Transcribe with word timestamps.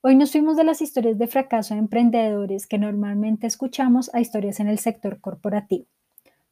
Hoy 0.00 0.14
nos 0.14 0.30
fuimos 0.30 0.56
de 0.56 0.62
las 0.62 0.80
historias 0.80 1.18
de 1.18 1.26
fracaso 1.26 1.74
de 1.74 1.80
emprendedores 1.80 2.68
que 2.68 2.78
normalmente 2.78 3.48
escuchamos 3.48 4.14
a 4.14 4.20
historias 4.20 4.60
en 4.60 4.68
el 4.68 4.78
sector 4.78 5.20
corporativo. 5.20 5.86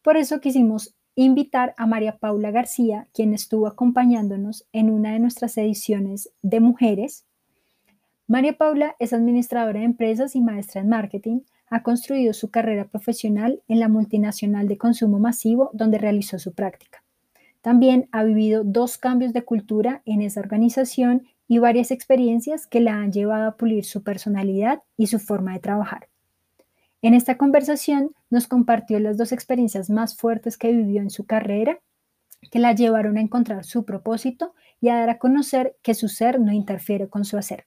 Por 0.03 0.17
eso 0.17 0.41
quisimos 0.41 0.96
invitar 1.15 1.72
a 1.76 1.86
María 1.86 2.18
Paula 2.18 2.50
García, 2.50 3.06
quien 3.14 3.32
estuvo 3.32 3.68
acompañándonos 3.68 4.67
en 4.72 4.90
una 4.90 5.12
de 5.12 5.20
nuestras 5.20 5.56
ediciones 5.58 6.28
de 6.42 6.58
mujeres. 6.58 7.24
María 8.27 8.59
Paula 8.59 8.96
es 8.98 9.12
administradora 9.12 9.78
de 9.78 9.86
empresas 9.86 10.34
y 10.34 10.40
maestra 10.40 10.80
en 10.80 10.88
marketing. 10.88 11.42
Ha 11.70 11.84
construido 11.84 12.32
su 12.32 12.50
carrera 12.50 12.88
profesional 12.88 13.62
en 13.68 13.78
la 13.78 13.88
multinacional 13.88 14.66
de 14.66 14.76
consumo 14.76 15.20
masivo 15.20 15.70
donde 15.72 15.98
realizó 15.98 16.40
su 16.40 16.52
práctica. 16.52 17.04
También 17.60 18.08
ha 18.10 18.24
vivido 18.24 18.64
dos 18.64 18.98
cambios 18.98 19.32
de 19.32 19.44
cultura 19.44 20.02
en 20.04 20.22
esa 20.22 20.40
organización 20.40 21.28
y 21.48 21.58
varias 21.58 21.90
experiencias 21.90 22.66
que 22.66 22.80
la 22.80 22.94
han 22.94 23.12
llevado 23.12 23.48
a 23.48 23.56
pulir 23.56 23.84
su 23.84 24.02
personalidad 24.02 24.82
y 24.96 25.06
su 25.06 25.18
forma 25.18 25.52
de 25.52 25.61
trabajar. 25.61 26.08
En 27.02 27.14
esta 27.14 27.36
conversación 27.36 28.11
nos 28.30 28.48
compartió 28.48 28.98
las 28.98 29.16
dos 29.16 29.32
experiencias 29.32 29.90
más 29.90 30.16
fuertes 30.16 30.58
que 30.58 30.72
vivió 30.72 31.00
en 31.00 31.11
su 31.11 31.26
carrera, 31.26 31.79
que 32.51 32.59
la 32.59 32.73
llevaron 32.73 33.16
a 33.16 33.21
encontrar 33.21 33.65
su 33.65 33.85
propósito 33.85 34.55
y 34.80 34.88
a 34.88 34.97
dar 34.97 35.11
a 35.11 35.19
conocer 35.19 35.77
que 35.83 35.95
su 35.95 36.09
ser 36.09 36.41
no 36.41 36.52
interfiere 36.52 37.09
con 37.09 37.24
su 37.24 37.37
hacer. 37.38 37.66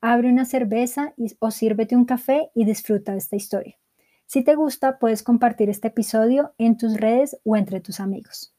Abre 0.00 0.28
una 0.28 0.44
cerveza 0.44 1.14
o 1.38 1.50
sírvete 1.50 1.94
un 1.94 2.04
café 2.04 2.50
y 2.54 2.64
disfruta 2.64 3.12
de 3.12 3.18
esta 3.18 3.36
historia. 3.36 3.78
Si 4.26 4.42
te 4.42 4.54
gusta, 4.54 4.98
puedes 4.98 5.22
compartir 5.22 5.68
este 5.68 5.88
episodio 5.88 6.54
en 6.58 6.76
tus 6.76 6.96
redes 6.96 7.38
o 7.44 7.56
entre 7.56 7.80
tus 7.80 8.00
amigos. 8.00 8.54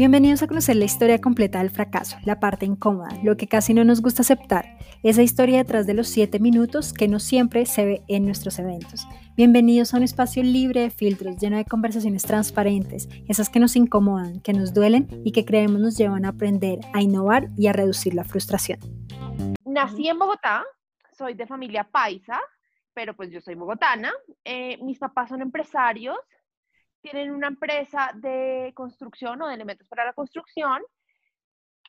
Bienvenidos 0.00 0.42
a 0.42 0.46
conocer 0.46 0.76
la 0.76 0.86
historia 0.86 1.20
completa 1.20 1.58
del 1.58 1.68
fracaso, 1.68 2.16
la 2.24 2.40
parte 2.40 2.64
incómoda, 2.64 3.10
lo 3.22 3.36
que 3.36 3.48
casi 3.48 3.74
no 3.74 3.84
nos 3.84 4.00
gusta 4.00 4.22
aceptar, 4.22 4.78
esa 5.02 5.20
historia 5.20 5.58
detrás 5.58 5.86
de 5.86 5.92
los 5.92 6.08
siete 6.08 6.38
minutos 6.38 6.94
que 6.94 7.06
no 7.06 7.18
siempre 7.18 7.66
se 7.66 7.84
ve 7.84 8.02
en 8.08 8.24
nuestros 8.24 8.58
eventos. 8.58 9.06
Bienvenidos 9.36 9.92
a 9.92 9.98
un 9.98 10.02
espacio 10.02 10.42
libre 10.42 10.80
de 10.80 10.90
filtros, 10.90 11.36
lleno 11.36 11.58
de 11.58 11.66
conversaciones 11.66 12.22
transparentes, 12.22 13.10
esas 13.28 13.50
que 13.50 13.60
nos 13.60 13.76
incomodan, 13.76 14.40
que 14.40 14.54
nos 14.54 14.72
duelen 14.72 15.06
y 15.22 15.32
que 15.32 15.44
creemos 15.44 15.82
nos 15.82 15.98
llevan 15.98 16.24
a 16.24 16.30
aprender, 16.30 16.78
a 16.94 17.02
innovar 17.02 17.48
y 17.58 17.66
a 17.66 17.74
reducir 17.74 18.14
la 18.14 18.24
frustración. 18.24 18.80
Nací 19.66 20.08
en 20.08 20.18
Bogotá, 20.18 20.64
soy 21.12 21.34
de 21.34 21.46
familia 21.46 21.84
paisa, 21.84 22.40
pero 22.94 23.14
pues 23.14 23.30
yo 23.30 23.42
soy 23.42 23.54
bogotana. 23.54 24.10
Eh, 24.46 24.78
mis 24.82 24.98
papás 24.98 25.28
son 25.28 25.42
empresarios, 25.42 26.16
tienen 27.00 27.30
una 27.32 27.48
empresa 27.48 28.12
de 28.14 28.72
construcción 28.74 29.40
o 29.42 29.48
de 29.48 29.54
elementos 29.54 29.88
para 29.88 30.04
la 30.04 30.12
construcción. 30.12 30.82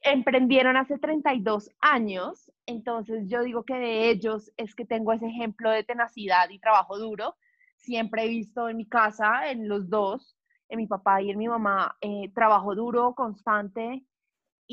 Emprendieron 0.04 0.78
hace 0.78 0.98
32 0.98 1.70
años, 1.80 2.52
entonces 2.66 3.28
yo 3.28 3.44
digo 3.44 3.64
que 3.64 3.76
de 3.76 4.10
ellos 4.10 4.52
es 4.58 4.74
que 4.74 4.86
tengo 4.86 5.14
ese 5.14 5.28
ejemplo 5.28 5.70
de 5.70 5.84
tenacidad 5.84 6.50
y 6.50 6.60
trabajo 6.60 6.98
duro. 6.98 7.36
Siempre 7.78 8.24
he 8.24 8.28
visto 8.28 8.68
en 8.68 8.78
mi 8.78 8.88
casa, 8.88 9.52
en 9.52 9.68
los 9.68 9.90
dos, 9.90 10.36
en 10.70 10.78
mi 10.78 10.88
papá 10.88 11.22
y 11.22 11.30
en 11.30 11.38
mi 11.38 11.48
mamá, 11.48 11.98
eh, 12.02 12.32
trabajo 12.34 12.74
duro, 12.74 13.14
constante, 13.14 14.04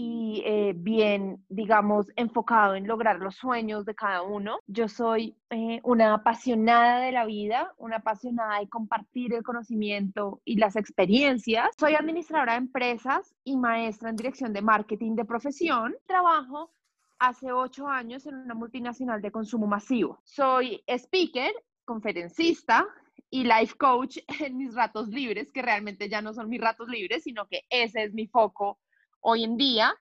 y 0.01 0.45
eh, 0.47 0.75
bien, 0.77 1.45
digamos, 1.49 2.07
enfocado 2.15 2.77
en 2.77 2.87
lograr 2.87 3.19
los 3.19 3.35
sueños 3.35 3.85
de 3.85 3.97
cada 3.97 4.23
uno. 4.23 4.61
Yo 4.69 4.87
soy 4.87 5.37
eh, 5.51 5.81
una 5.83 6.15
apasionada 6.15 7.01
de 7.01 7.11
la 7.11 7.27
vida, 7.27 7.75
una 7.79 7.97
apasionada 7.97 8.61
de 8.61 8.69
compartir 8.69 9.35
el 9.35 9.43
conocimiento 9.43 10.41
y 10.45 10.55
las 10.55 10.77
experiencias. 10.77 11.71
Soy 11.77 11.97
administradora 11.97 12.53
de 12.53 12.59
empresas 12.59 13.35
y 13.43 13.57
maestra 13.57 14.11
en 14.11 14.15
dirección 14.15 14.53
de 14.53 14.63
marketing 14.63 15.17
de 15.17 15.25
profesión. 15.25 15.97
Trabajo 16.07 16.71
hace 17.19 17.51
ocho 17.51 17.89
años 17.89 18.25
en 18.27 18.37
una 18.37 18.55
multinacional 18.55 19.21
de 19.21 19.33
consumo 19.33 19.67
masivo. 19.67 20.21
Soy 20.23 20.81
speaker, 20.87 21.51
conferencista, 21.85 22.87
y 23.31 23.43
life 23.43 23.75
coach 23.77 24.19
en 24.41 24.59
mis 24.59 24.75
ratos 24.75 25.09
libres, 25.09 25.51
que 25.51 25.61
realmente 25.61 26.09
ya 26.09 26.23
no 26.23 26.33
son 26.33 26.49
mis 26.49 26.61
ratos 26.61 26.89
libres, 26.89 27.25
sino 27.25 27.49
que 27.49 27.65
ese 27.69 28.05
es 28.05 28.15
mi 28.15 28.29
foco 28.29 28.79
hoy 29.21 29.45
en 29.45 29.57
día, 29.57 29.95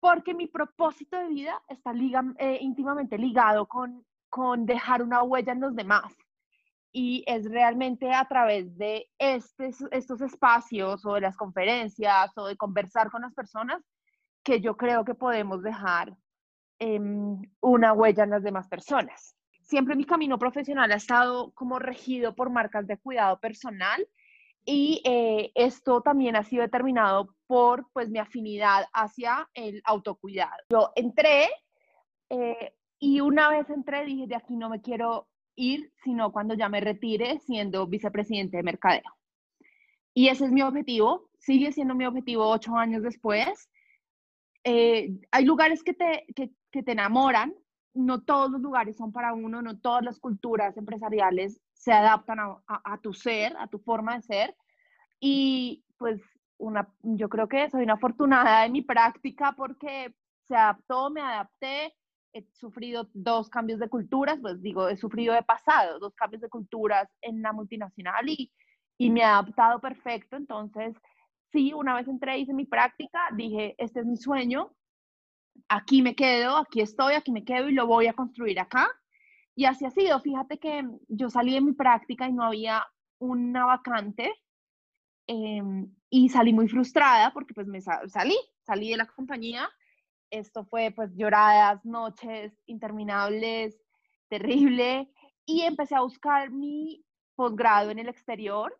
porque 0.00 0.34
mi 0.34 0.46
propósito 0.46 1.16
de 1.18 1.28
vida 1.28 1.62
está 1.68 1.92
eh, 2.38 2.58
íntimamente 2.60 3.18
ligado 3.18 3.66
con, 3.66 4.04
con 4.28 4.66
dejar 4.66 5.02
una 5.02 5.22
huella 5.22 5.52
en 5.52 5.60
los 5.60 5.74
demás. 5.74 6.14
Y 6.92 7.24
es 7.26 7.50
realmente 7.50 8.12
a 8.12 8.24
través 8.26 8.76
de 8.78 9.10
estos 9.18 10.20
espacios 10.20 11.04
o 11.04 11.14
de 11.14 11.20
las 11.20 11.36
conferencias 11.36 12.36
o 12.36 12.46
de 12.46 12.56
conversar 12.56 13.10
con 13.10 13.22
las 13.22 13.34
personas 13.34 13.82
que 14.42 14.60
yo 14.60 14.76
creo 14.76 15.04
que 15.04 15.14
podemos 15.14 15.62
dejar 15.62 16.16
em, 16.78 17.42
una 17.60 17.92
huella 17.92 18.24
en 18.24 18.30
las 18.30 18.42
demás 18.42 18.68
personas. 18.68 19.36
Siempre 19.62 19.96
mi 19.96 20.04
camino 20.04 20.38
profesional 20.38 20.90
ha 20.90 20.96
estado 20.96 21.52
como 21.52 21.78
regido 21.78 22.34
por 22.34 22.48
marcas 22.48 22.86
de 22.86 22.96
cuidado 22.96 23.38
personal 23.38 24.08
y 24.64 25.02
eh, 25.04 25.52
esto 25.54 26.00
también 26.00 26.36
ha 26.36 26.44
sido 26.44 26.62
determinado 26.62 27.34
por 27.48 27.90
pues 27.92 28.08
mi 28.08 28.20
afinidad 28.20 28.84
hacia 28.92 29.48
el 29.54 29.82
autocuidado. 29.84 30.62
Yo 30.70 30.92
entré 30.94 31.48
eh, 32.30 32.74
y 33.00 33.20
una 33.20 33.50
vez 33.50 33.68
entré 33.70 34.04
dije, 34.04 34.28
de 34.28 34.36
aquí 34.36 34.54
no 34.54 34.68
me 34.68 34.80
quiero 34.80 35.26
ir, 35.56 35.92
sino 36.04 36.30
cuando 36.30 36.54
ya 36.54 36.68
me 36.68 36.80
retire 36.80 37.40
siendo 37.40 37.88
vicepresidente 37.88 38.58
de 38.58 38.62
mercadeo. 38.62 39.10
Y 40.14 40.28
ese 40.28 40.44
es 40.44 40.52
mi 40.52 40.62
objetivo, 40.62 41.30
sigue 41.38 41.72
siendo 41.72 41.96
mi 41.96 42.06
objetivo 42.06 42.48
ocho 42.48 42.76
años 42.76 43.02
después. 43.02 43.68
Eh, 44.62 45.10
hay 45.32 45.44
lugares 45.44 45.82
que 45.82 45.94
te, 45.94 46.26
que, 46.36 46.52
que 46.70 46.82
te 46.82 46.92
enamoran, 46.92 47.54
no 47.94 48.22
todos 48.22 48.50
los 48.50 48.60
lugares 48.60 48.96
son 48.96 49.12
para 49.12 49.32
uno, 49.32 49.62
no 49.62 49.78
todas 49.78 50.04
las 50.04 50.18
culturas 50.20 50.76
empresariales 50.76 51.60
se 51.72 51.92
adaptan 51.92 52.38
a, 52.66 53.00
tu 53.00 53.12
ser, 53.12 53.56
a 53.58 53.66
tu 53.68 53.78
forma 53.78 54.16
de 54.16 54.22
ser. 54.22 54.56
Y 55.20 55.84
pues 55.96 56.20
una, 56.58 56.88
yo 57.02 57.28
creo 57.28 57.48
que 57.48 57.70
soy 57.70 57.84
una 57.84 57.94
afortunada 57.94 58.62
de 58.62 58.70
mi 58.70 58.82
práctica 58.82 59.54
porque 59.56 60.14
se 60.46 60.56
adaptó, 60.56 61.10
me 61.10 61.20
adapté, 61.20 61.94
he 62.32 62.44
sufrido 62.52 63.08
dos 63.14 63.48
cambios 63.48 63.80
de 63.80 63.88
culturas, 63.88 64.38
pues 64.40 64.60
digo, 64.62 64.88
he 64.88 64.96
sufrido 64.96 65.34
de 65.34 65.42
pasado, 65.42 65.98
dos 65.98 66.14
cambios 66.14 66.42
de 66.42 66.48
culturas 66.48 67.08
en 67.22 67.42
la 67.42 67.52
multinacional 67.52 68.28
y, 68.28 68.52
y 68.98 69.10
me 69.10 69.20
he 69.20 69.24
adaptado 69.24 69.80
perfecto. 69.80 70.36
Entonces, 70.36 70.94
sí, 71.52 71.72
una 71.72 71.94
vez 71.94 72.08
entré, 72.08 72.38
hice 72.38 72.52
mi 72.52 72.66
práctica, 72.66 73.20
dije, 73.34 73.74
este 73.78 74.00
es 74.00 74.06
mi 74.06 74.16
sueño, 74.16 74.72
aquí 75.68 76.02
me 76.02 76.14
quedo, 76.14 76.56
aquí 76.56 76.80
estoy, 76.80 77.14
aquí 77.14 77.32
me 77.32 77.44
quedo 77.44 77.68
y 77.68 77.74
lo 77.74 77.86
voy 77.86 78.06
a 78.06 78.14
construir 78.14 78.60
acá. 78.60 78.88
Y 79.54 79.64
así 79.64 79.84
ha 79.84 79.90
sido. 79.90 80.20
Fíjate 80.20 80.58
que 80.58 80.86
yo 81.08 81.30
salí 81.30 81.54
de 81.54 81.60
mi 81.60 81.72
práctica 81.72 82.28
y 82.28 82.32
no 82.32 82.44
había 82.44 82.86
una 83.18 83.66
vacante 83.66 84.32
em, 85.26 85.92
y 86.10 86.28
salí 86.28 86.52
muy 86.52 86.68
frustrada 86.68 87.32
porque 87.32 87.54
pues 87.54 87.66
me 87.66 87.80
salí, 87.80 88.36
salí 88.62 88.90
de 88.90 88.96
la 88.96 89.06
compañía. 89.06 89.68
Esto 90.30 90.64
fue 90.64 90.90
pues 90.90 91.10
lloradas, 91.16 91.84
noches 91.84 92.52
interminables, 92.66 93.80
terrible. 94.28 95.10
Y 95.46 95.62
empecé 95.62 95.94
a 95.94 96.02
buscar 96.02 96.50
mi 96.50 97.04
posgrado 97.34 97.90
en 97.90 97.98
el 97.98 98.08
exterior. 98.08 98.78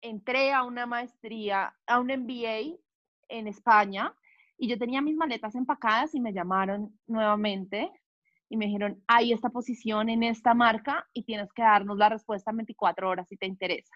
Entré 0.00 0.52
a 0.52 0.62
una 0.62 0.86
maestría, 0.86 1.74
a 1.86 2.00
un 2.00 2.06
MBA 2.06 2.78
en 3.28 3.46
España 3.46 4.14
y 4.56 4.68
yo 4.68 4.78
tenía 4.78 5.00
mis 5.00 5.16
maletas 5.16 5.54
empacadas 5.54 6.14
y 6.14 6.20
me 6.20 6.32
llamaron 6.32 6.98
nuevamente 7.06 7.90
y 8.48 8.56
me 8.56 8.66
dijeron, 8.66 9.02
hay 9.06 9.32
esta 9.32 9.50
posición 9.50 10.08
en 10.08 10.22
esta 10.22 10.54
marca 10.54 11.06
y 11.12 11.22
tienes 11.22 11.52
que 11.52 11.62
darnos 11.62 11.98
la 11.98 12.08
respuesta 12.08 12.50
en 12.50 12.58
24 12.58 13.08
horas 13.08 13.28
si 13.28 13.36
te 13.36 13.46
interesa. 13.46 13.94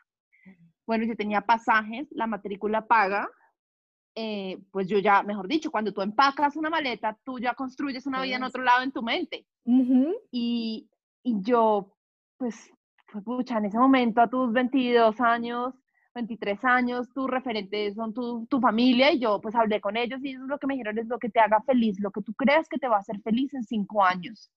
Bueno, 0.87 1.04
yo 1.04 1.16
tenía 1.16 1.41
pasajes, 1.43 2.09
la 2.10 2.26
matrícula 2.26 2.87
paga, 2.87 3.28
eh, 4.15 4.59
pues 4.70 4.88
yo 4.88 4.98
ya, 4.98 5.22
mejor 5.22 5.48
dicho, 5.48 5.70
cuando 5.70 5.93
tú 5.93 6.03
empacas 6.03 6.56
una 6.56 6.69
maleta, 6.69 7.19
tú 7.25 7.38
ya 7.38 7.55
construyes 7.55 8.06
una 8.06 8.20
vida 8.23 8.37
en 8.37 8.43
otro 8.43 8.62
lado 8.62 8.82
en 8.82 8.93
tu 8.93 9.02
mente. 9.02 9.46
y, 10.31 10.88
y, 11.23 11.43
yo, 11.43 11.94
pues, 12.37 12.70
pucha, 13.25 13.58
en 13.58 13.67
ese 13.67 13.79
momento 13.79 14.20
a 14.20 14.29
tus 14.29 14.52
22 14.52 15.20
años, 15.20 15.75
23 16.14 16.64
años, 16.64 17.08
tus 17.14 17.29
referentes 17.29 17.94
son 17.94 18.12
tu, 18.12 18.46
tu, 18.46 18.61
familia 18.61 19.12
y 19.12 19.19
yo 19.19 19.40
pues 19.40 19.55
hablé 19.55 19.81
con 19.81 19.96
ellos 19.96 20.20
y 20.23 20.32
eso 20.32 20.43
es 20.43 20.49
lo 20.49 20.58
que 20.58 20.67
me 20.67 20.75
dijeron, 20.75 20.99
es 20.99 21.06
lo 21.06 21.19
que 21.19 21.31
te 21.31 21.40
haga 21.40 21.62
feliz, 21.62 21.99
lo 22.00 22.11
que 22.11 22.23
tú 22.23 22.34
crees 22.34 22.69
que 22.69 22.79
te 22.79 22.88
va 22.88 22.96
a 22.96 23.00
hacer 23.00 23.20
feliz 23.23 23.55
en 23.55 23.64
cinco 23.64 24.05
años. 24.05 24.50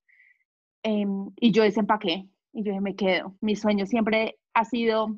Em, 0.84 1.32
y 1.38 1.52
yo 1.52 1.64
desempaqué 1.64 2.28
y 2.54 2.64
yo 2.64 2.80
me 2.82 2.96
quedo. 2.96 3.36
Mi 3.42 3.56
sueño 3.56 3.86
siempre 3.86 4.38
ha 4.54 4.66
sido 4.66 5.18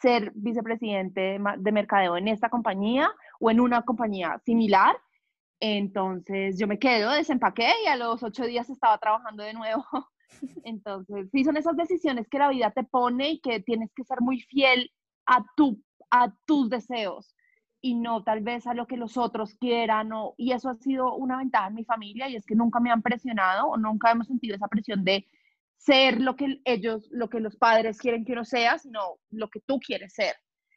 ser 0.00 0.32
vicepresidente 0.34 1.40
de 1.58 1.72
mercadeo 1.72 2.16
en 2.16 2.28
esta 2.28 2.48
compañía 2.48 3.10
o 3.40 3.50
en 3.50 3.60
una 3.60 3.82
compañía 3.82 4.40
similar. 4.44 4.96
Entonces 5.60 6.58
yo 6.58 6.66
me 6.66 6.78
quedo, 6.78 7.10
desempaqué 7.10 7.70
y 7.84 7.88
a 7.88 7.96
los 7.96 8.22
ocho 8.22 8.44
días 8.44 8.68
estaba 8.68 8.98
trabajando 8.98 9.42
de 9.42 9.54
nuevo. 9.54 9.84
Entonces, 10.64 11.28
sí, 11.30 11.44
son 11.44 11.56
esas 11.56 11.76
decisiones 11.76 12.28
que 12.28 12.38
la 12.38 12.50
vida 12.50 12.70
te 12.70 12.84
pone 12.84 13.30
y 13.30 13.40
que 13.40 13.60
tienes 13.60 13.92
que 13.94 14.04
ser 14.04 14.20
muy 14.20 14.40
fiel 14.40 14.90
a, 15.26 15.44
tu, 15.56 15.80
a 16.10 16.32
tus 16.44 16.68
deseos 16.68 17.34
y 17.80 17.94
no 17.94 18.24
tal 18.24 18.40
vez 18.40 18.66
a 18.66 18.74
lo 18.74 18.86
que 18.86 18.96
los 18.96 19.16
otros 19.16 19.54
quieran. 19.54 20.12
O, 20.12 20.34
y 20.36 20.52
eso 20.52 20.70
ha 20.70 20.76
sido 20.76 21.14
una 21.14 21.38
ventaja 21.38 21.68
en 21.68 21.74
mi 21.74 21.84
familia 21.84 22.28
y 22.28 22.36
es 22.36 22.46
que 22.46 22.54
nunca 22.54 22.80
me 22.80 22.90
han 22.90 23.02
presionado 23.02 23.68
o 23.68 23.76
nunca 23.76 24.10
hemos 24.10 24.26
sentido 24.26 24.56
esa 24.56 24.68
presión 24.68 25.04
de 25.04 25.28
ser 25.76 26.20
lo 26.20 26.36
que 26.36 26.60
ellos, 26.64 27.08
lo 27.10 27.28
que 27.28 27.40
los 27.40 27.56
padres 27.56 27.98
quieren 27.98 28.24
que 28.24 28.32
uno 28.32 28.44
sea, 28.44 28.78
sino 28.78 29.18
lo 29.30 29.48
que 29.48 29.60
tú 29.60 29.78
quieres 29.78 30.14
ser. 30.14 30.34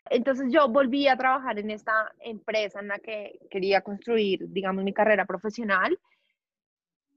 Entonces 0.10 0.48
yo 0.52 0.70
volví 0.70 1.08
a 1.08 1.18
trabajar 1.18 1.60
en 1.60 1.72
esta 1.72 2.14
empresa 2.20 2.80
en 2.80 2.88
la 2.90 3.00
que 3.00 3.40
quería 3.50 3.82
construir, 3.82 4.48
digamos, 4.50 4.84
mi 4.84 4.94
carrera 4.94 5.26
profesional, 5.26 5.98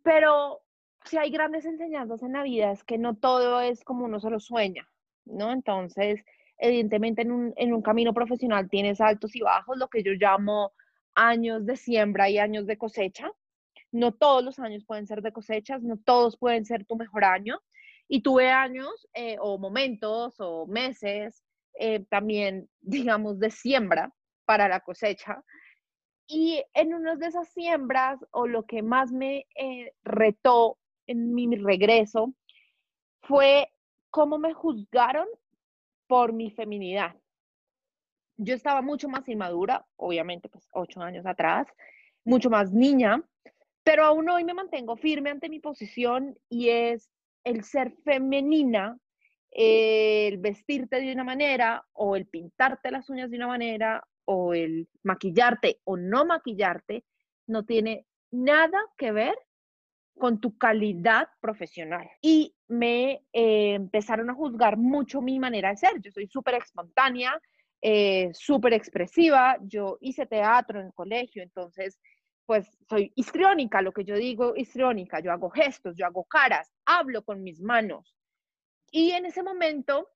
pero 0.02 0.60
si 1.04 1.16
hay 1.16 1.30
grandes 1.30 1.64
enseñanzas 1.64 2.22
en 2.22 2.32
la 2.32 2.42
vida 2.42 2.72
es 2.72 2.84
que 2.84 2.98
no 2.98 3.14
todo 3.16 3.60
es 3.60 3.84
como 3.84 4.04
uno 4.04 4.20
se 4.20 4.30
lo 4.30 4.40
sueña, 4.40 4.88
¿no? 5.24 5.52
Entonces, 5.52 6.24
evidentemente 6.58 7.22
en 7.22 7.32
un, 7.32 7.54
en 7.56 7.72
un 7.72 7.82
camino 7.82 8.12
profesional 8.12 8.68
tienes 8.68 9.00
altos 9.00 9.34
y 9.34 9.40
bajos, 9.40 9.78
lo 9.78 9.88
que 9.88 10.02
yo 10.02 10.12
llamo 10.12 10.72
años 11.14 11.66
de 11.66 11.76
siembra 11.76 12.28
y 12.30 12.38
años 12.38 12.66
de 12.66 12.78
cosecha. 12.78 13.30
No 13.92 14.12
todos 14.12 14.44
los 14.44 14.58
años 14.58 14.84
pueden 14.84 15.06
ser 15.06 15.20
de 15.22 15.32
cosechas, 15.32 15.82
no 15.82 15.96
todos 15.98 16.36
pueden 16.36 16.64
ser 16.64 16.84
tu 16.84 16.96
mejor 16.96 17.24
año. 17.24 17.60
Y 18.12 18.22
tuve 18.22 18.50
años 18.50 19.06
eh, 19.14 19.36
o 19.38 19.56
momentos 19.56 20.34
o 20.40 20.66
meses 20.66 21.44
eh, 21.74 22.04
también, 22.10 22.68
digamos, 22.80 23.38
de 23.38 23.52
siembra 23.52 24.12
para 24.44 24.68
la 24.68 24.80
cosecha. 24.80 25.44
Y 26.26 26.60
en 26.74 26.92
una 26.92 27.14
de 27.14 27.28
esas 27.28 27.48
siembras, 27.52 28.18
o 28.32 28.48
lo 28.48 28.64
que 28.64 28.82
más 28.82 29.12
me 29.12 29.46
eh, 29.54 29.92
retó 30.02 30.76
en 31.06 31.34
mi 31.34 31.54
regreso, 31.56 32.34
fue 33.22 33.72
cómo 34.10 34.38
me 34.38 34.54
juzgaron 34.54 35.28
por 36.08 36.32
mi 36.32 36.50
feminidad. 36.50 37.14
Yo 38.38 38.54
estaba 38.54 38.82
mucho 38.82 39.08
más 39.08 39.28
inmadura, 39.28 39.86
obviamente, 39.94 40.48
pues 40.48 40.66
ocho 40.72 41.00
años 41.00 41.26
atrás, 41.26 41.68
mucho 42.24 42.50
más 42.50 42.72
niña, 42.72 43.22
pero 43.84 44.04
aún 44.04 44.28
hoy 44.28 44.42
me 44.42 44.54
mantengo 44.54 44.96
firme 44.96 45.30
ante 45.30 45.48
mi 45.48 45.60
posición 45.60 46.36
y 46.48 46.70
es 46.70 47.08
el 47.44 47.64
ser 47.64 47.92
femenina 48.04 48.98
el 49.50 50.38
vestirte 50.38 51.00
de 51.00 51.12
una 51.12 51.24
manera 51.24 51.84
o 51.92 52.16
el 52.16 52.26
pintarte 52.26 52.90
las 52.90 53.10
uñas 53.10 53.30
de 53.30 53.36
una 53.36 53.48
manera 53.48 54.04
o 54.24 54.54
el 54.54 54.88
maquillarte 55.02 55.80
o 55.84 55.96
no 55.96 56.24
maquillarte 56.24 57.04
no 57.46 57.64
tiene 57.64 58.06
nada 58.30 58.78
que 58.96 59.10
ver 59.10 59.36
con 60.16 60.40
tu 60.40 60.56
calidad 60.56 61.28
profesional. 61.40 62.08
Y 62.20 62.54
me 62.68 63.24
eh, 63.32 63.74
empezaron 63.74 64.30
a 64.30 64.34
juzgar 64.34 64.76
mucho 64.76 65.20
mi 65.20 65.38
manera 65.38 65.70
de 65.70 65.78
ser. 65.78 66.00
Yo 66.00 66.12
soy 66.12 66.28
súper 66.28 66.54
espontánea, 66.54 67.40
eh, 67.80 68.30
súper 68.34 68.74
expresiva. 68.74 69.56
Yo 69.62 69.98
hice 70.00 70.26
teatro 70.26 70.78
en 70.78 70.86
el 70.86 70.92
colegio, 70.92 71.42
entonces, 71.42 71.98
pues 72.50 72.68
soy 72.88 73.12
histriónica, 73.14 73.80
lo 73.80 73.92
que 73.92 74.04
yo 74.04 74.16
digo 74.16 74.56
histriónica. 74.56 75.20
Yo 75.20 75.30
hago 75.30 75.50
gestos, 75.50 75.94
yo 75.96 76.04
hago 76.04 76.24
caras, 76.24 76.68
hablo 76.84 77.22
con 77.22 77.44
mis 77.44 77.60
manos. 77.60 78.16
Y 78.90 79.12
en 79.12 79.24
ese 79.24 79.44
momento, 79.44 80.08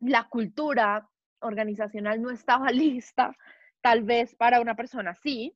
la 0.00 0.30
cultura 0.30 1.10
organizacional 1.40 2.22
no 2.22 2.30
estaba 2.30 2.70
lista, 2.72 3.36
tal 3.82 4.02
vez 4.02 4.34
para 4.34 4.62
una 4.62 4.74
persona 4.76 5.10
así, 5.10 5.54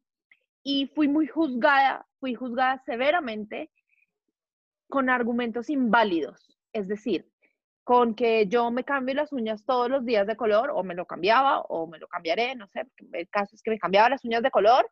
y 0.63 0.87
fui 0.89 1.09
muy 1.09 1.29
juzgada, 1.29 2.07
fui 2.21 2.35
juzgada 2.35 2.77
severamente 2.85 3.71
con 4.91 5.09
argumentos 5.09 5.71
inválidos, 5.71 6.59
es 6.75 6.89
decir, 6.89 7.27
con 7.85 8.15
que 8.15 8.49
yo 8.49 8.71
me 8.71 8.85
cambio 8.85 9.15
las 9.15 9.33
uñas 9.33 9.65
todos 9.65 9.89
los 9.89 10.05
días 10.05 10.27
de 10.27 10.37
color, 10.37 10.73
o 10.75 10.85
me 10.85 10.95
lo 10.95 11.07
cambiaba, 11.07 11.61
o 11.63 11.87
me 11.87 11.99
lo 11.99 12.07
cambiaré, 12.07 12.55
no 12.55 12.69
sé, 12.69 12.83
el 13.15 13.29
caso 13.31 13.57
es 13.57 13.63
que 13.63 13.71
me 13.71 13.79
cambiaba 13.79 14.11
las 14.11 14.27
uñas 14.27 14.43
de 14.43 14.51
color, 14.51 14.87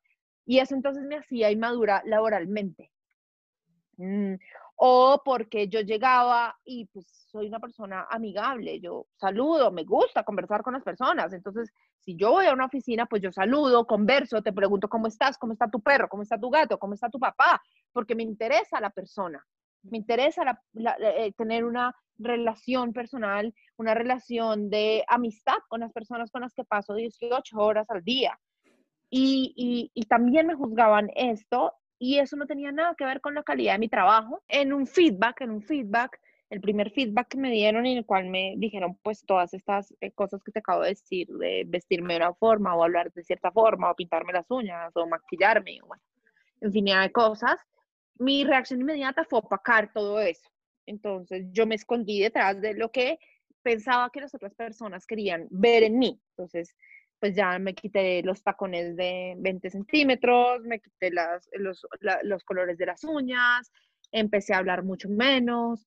y 0.46 0.58
eso 0.58 0.74
entonces 0.74 1.04
me 1.04 1.16
hacía 1.16 1.50
inmadura 1.50 2.02
laboralmente. 2.04 2.90
Mm, 3.96 4.34
o 4.76 5.22
porque 5.24 5.68
yo 5.68 5.80
llegaba 5.80 6.58
y 6.64 6.86
pues 6.86 7.06
soy 7.30 7.46
una 7.46 7.60
persona 7.60 8.06
amigable, 8.10 8.80
yo 8.80 9.06
saludo, 9.16 9.70
me 9.70 9.84
gusta 9.84 10.24
conversar 10.24 10.62
con 10.62 10.74
las 10.74 10.82
personas, 10.82 11.32
entonces 11.32 11.72
si 12.00 12.16
yo 12.16 12.32
voy 12.32 12.46
a 12.46 12.52
una 12.52 12.66
oficina, 12.66 13.06
pues 13.06 13.22
yo 13.22 13.32
saludo, 13.32 13.86
converso, 13.86 14.42
te 14.42 14.52
pregunto 14.52 14.88
cómo 14.88 15.06
estás, 15.06 15.38
cómo 15.38 15.52
está 15.52 15.70
tu 15.70 15.80
perro, 15.80 16.08
cómo 16.08 16.22
está 16.22 16.38
tu 16.38 16.50
gato, 16.50 16.78
cómo 16.78 16.94
está 16.94 17.08
tu 17.08 17.18
papá, 17.18 17.62
porque 17.92 18.14
me 18.14 18.24
interesa 18.24 18.80
la 18.80 18.90
persona, 18.90 19.44
me 19.82 19.98
interesa 19.98 20.60
eh, 21.00 21.32
tener 21.32 21.64
una 21.64 21.94
relación 22.18 22.92
personal, 22.92 23.54
una 23.76 23.94
relación 23.94 24.70
de 24.70 25.04
amistad 25.08 25.56
con 25.68 25.80
las 25.80 25.92
personas 25.92 26.30
con 26.30 26.42
las 26.42 26.54
que 26.54 26.64
paso 26.64 26.94
18 26.94 27.56
horas 27.56 27.88
al 27.90 28.02
día. 28.04 28.38
Y, 29.16 29.92
y 29.94 30.02
también 30.06 30.48
me 30.48 30.56
juzgaban 30.56 31.08
esto 31.14 31.72
y 31.98 32.18
eso 32.18 32.36
no 32.36 32.46
tenía 32.46 32.72
nada 32.72 32.94
que 32.96 33.04
ver 33.04 33.20
con 33.20 33.34
la 33.34 33.42
calidad 33.42 33.74
de 33.74 33.78
mi 33.78 33.88
trabajo. 33.88 34.42
En 34.48 34.72
un 34.72 34.86
feedback, 34.86 35.42
en 35.42 35.50
un 35.50 35.62
feedback, 35.62 36.20
el 36.50 36.60
primer 36.60 36.90
feedback 36.90 37.28
que 37.28 37.38
me 37.38 37.50
dieron 37.50 37.86
en 37.86 37.98
el 37.98 38.06
cual 38.06 38.28
me 38.28 38.54
dijeron 38.58 38.98
pues 39.02 39.24
todas 39.24 39.54
estas 39.54 39.94
eh, 40.00 40.10
cosas 40.12 40.42
que 40.42 40.52
te 40.52 40.58
acabo 40.58 40.82
de 40.82 40.90
decir, 40.90 41.28
de 41.28 41.64
vestirme 41.66 42.14
de 42.14 42.20
una 42.20 42.34
forma 42.34 42.74
o 42.74 42.84
hablar 42.84 43.12
de 43.12 43.24
cierta 43.24 43.50
forma 43.50 43.90
o 43.90 43.96
pintarme 43.96 44.32
las 44.32 44.50
uñas 44.50 44.94
o 44.94 45.06
maquillarme, 45.06 45.80
o 45.82 45.86
bueno, 45.86 46.02
infinidad 46.60 47.02
de 47.02 47.12
cosas, 47.12 47.58
mi 48.18 48.44
reacción 48.44 48.80
inmediata 48.80 49.24
fue 49.24 49.38
opacar 49.38 49.92
todo 49.92 50.20
eso. 50.20 50.48
Entonces 50.86 51.46
yo 51.52 51.66
me 51.66 51.74
escondí 51.74 52.20
detrás 52.20 52.60
de 52.60 52.74
lo 52.74 52.90
que 52.90 53.18
pensaba 53.62 54.10
que 54.10 54.20
las 54.20 54.34
otras 54.34 54.54
personas 54.54 55.06
querían 55.06 55.46
ver 55.50 55.82
en 55.82 55.98
mí. 55.98 56.20
Entonces 56.30 56.76
pues 57.24 57.34
ya 57.34 57.58
me 57.58 57.74
quité 57.74 58.22
los 58.22 58.42
tacones 58.42 58.96
de 58.96 59.34
20 59.38 59.70
centímetros, 59.70 60.62
me 60.64 60.78
quité 60.78 61.10
las, 61.10 61.48
los, 61.54 61.86
los 62.22 62.44
colores 62.44 62.76
de 62.76 62.84
las 62.84 63.02
uñas, 63.02 63.72
empecé 64.12 64.52
a 64.52 64.58
hablar 64.58 64.84
mucho 64.84 65.08
menos 65.08 65.86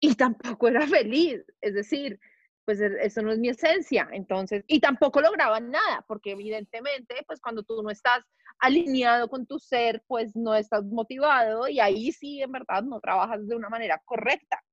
y 0.00 0.14
tampoco 0.14 0.68
era 0.68 0.86
feliz, 0.86 1.44
es 1.60 1.74
decir, 1.74 2.18
pues 2.64 2.80
e, 2.80 2.90
eso 3.02 3.20
no 3.20 3.32
es 3.32 3.38
mi 3.38 3.50
esencia, 3.50 4.08
entonces, 4.12 4.64
y 4.66 4.80
tampoco 4.80 5.20
lograba 5.20 5.60
nada, 5.60 6.06
porque 6.08 6.30
evidentemente, 6.30 7.16
pues 7.26 7.38
cuando 7.38 7.62
tú 7.62 7.82
no 7.82 7.90
estás 7.90 8.24
alineado 8.60 9.28
con 9.28 9.44
tu 9.44 9.58
ser, 9.58 10.02
pues 10.06 10.34
no 10.34 10.54
estás 10.54 10.86
motivado 10.86 11.68
y 11.68 11.80
ahí 11.80 12.12
sí, 12.12 12.40
en 12.40 12.52
verdad, 12.52 12.82
no 12.82 12.98
trabajas 12.98 13.46
de 13.46 13.56
una 13.56 13.68
manera 13.68 14.00
correcta. 14.06 14.64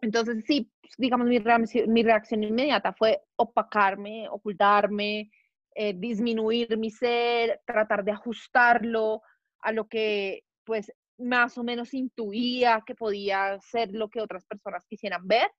Entonces, 0.00 0.44
sí, 0.46 0.70
pues, 0.80 0.94
digamos, 0.96 1.26
mi, 1.26 1.40
mi 1.86 2.02
reacción 2.02 2.42
inmediata 2.42 2.92
fue 2.92 3.20
opacarme, 3.36 4.28
ocultarme, 4.28 5.30
eh, 5.74 5.94
disminuir 5.96 6.76
mi 6.78 6.90
ser, 6.90 7.60
tratar 7.66 8.04
de 8.04 8.12
ajustarlo 8.12 9.22
a 9.60 9.72
lo 9.72 9.86
que, 9.86 10.42
pues, 10.64 10.92
más 11.18 11.58
o 11.58 11.64
menos 11.64 11.92
intuía 11.94 12.82
que 12.86 12.94
podía 12.94 13.58
ser 13.60 13.90
lo 13.92 14.08
que 14.08 14.20
otras 14.20 14.46
personas 14.46 14.86
quisieran 14.86 15.26
ver. 15.26 15.50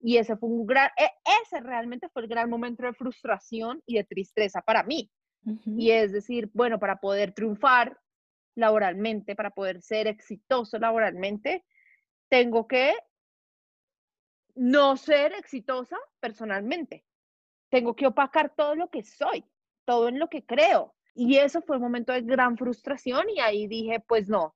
Y 0.00 0.16
ese 0.16 0.36
fue 0.36 0.48
un 0.48 0.66
gran, 0.66 0.88
e, 0.98 1.10
ese 1.42 1.60
realmente 1.60 2.08
fue 2.08 2.22
el 2.22 2.28
gran 2.28 2.48
momento 2.48 2.84
de 2.84 2.94
frustración 2.94 3.82
y 3.86 3.96
de 3.96 4.04
tristeza 4.04 4.62
para 4.62 4.82
mí. 4.82 5.10
Y 5.64 5.90
es 5.90 6.12
decir, 6.12 6.50
bueno, 6.52 6.78
para 6.78 6.96
poder 6.96 7.32
triunfar 7.32 7.98
laboralmente, 8.54 9.34
para 9.34 9.50
poder 9.50 9.80
ser 9.80 10.06
exitoso 10.06 10.78
laboralmente, 10.78 11.64
tengo 12.28 12.68
que 12.68 12.92
no 14.54 14.96
ser 14.96 15.32
exitosa 15.32 15.96
personalmente. 16.20 17.04
Tengo 17.70 17.94
que 17.94 18.06
opacar 18.06 18.54
todo 18.54 18.74
lo 18.74 18.90
que 18.90 19.02
soy, 19.02 19.44
todo 19.84 20.08
en 20.08 20.18
lo 20.18 20.28
que 20.28 20.44
creo. 20.44 20.94
Y 21.14 21.36
eso 21.36 21.62
fue 21.62 21.76
un 21.76 21.82
momento 21.82 22.12
de 22.12 22.22
gran 22.22 22.56
frustración 22.56 23.28
y 23.30 23.40
ahí 23.40 23.66
dije, 23.66 24.00
pues 24.00 24.28
no, 24.28 24.54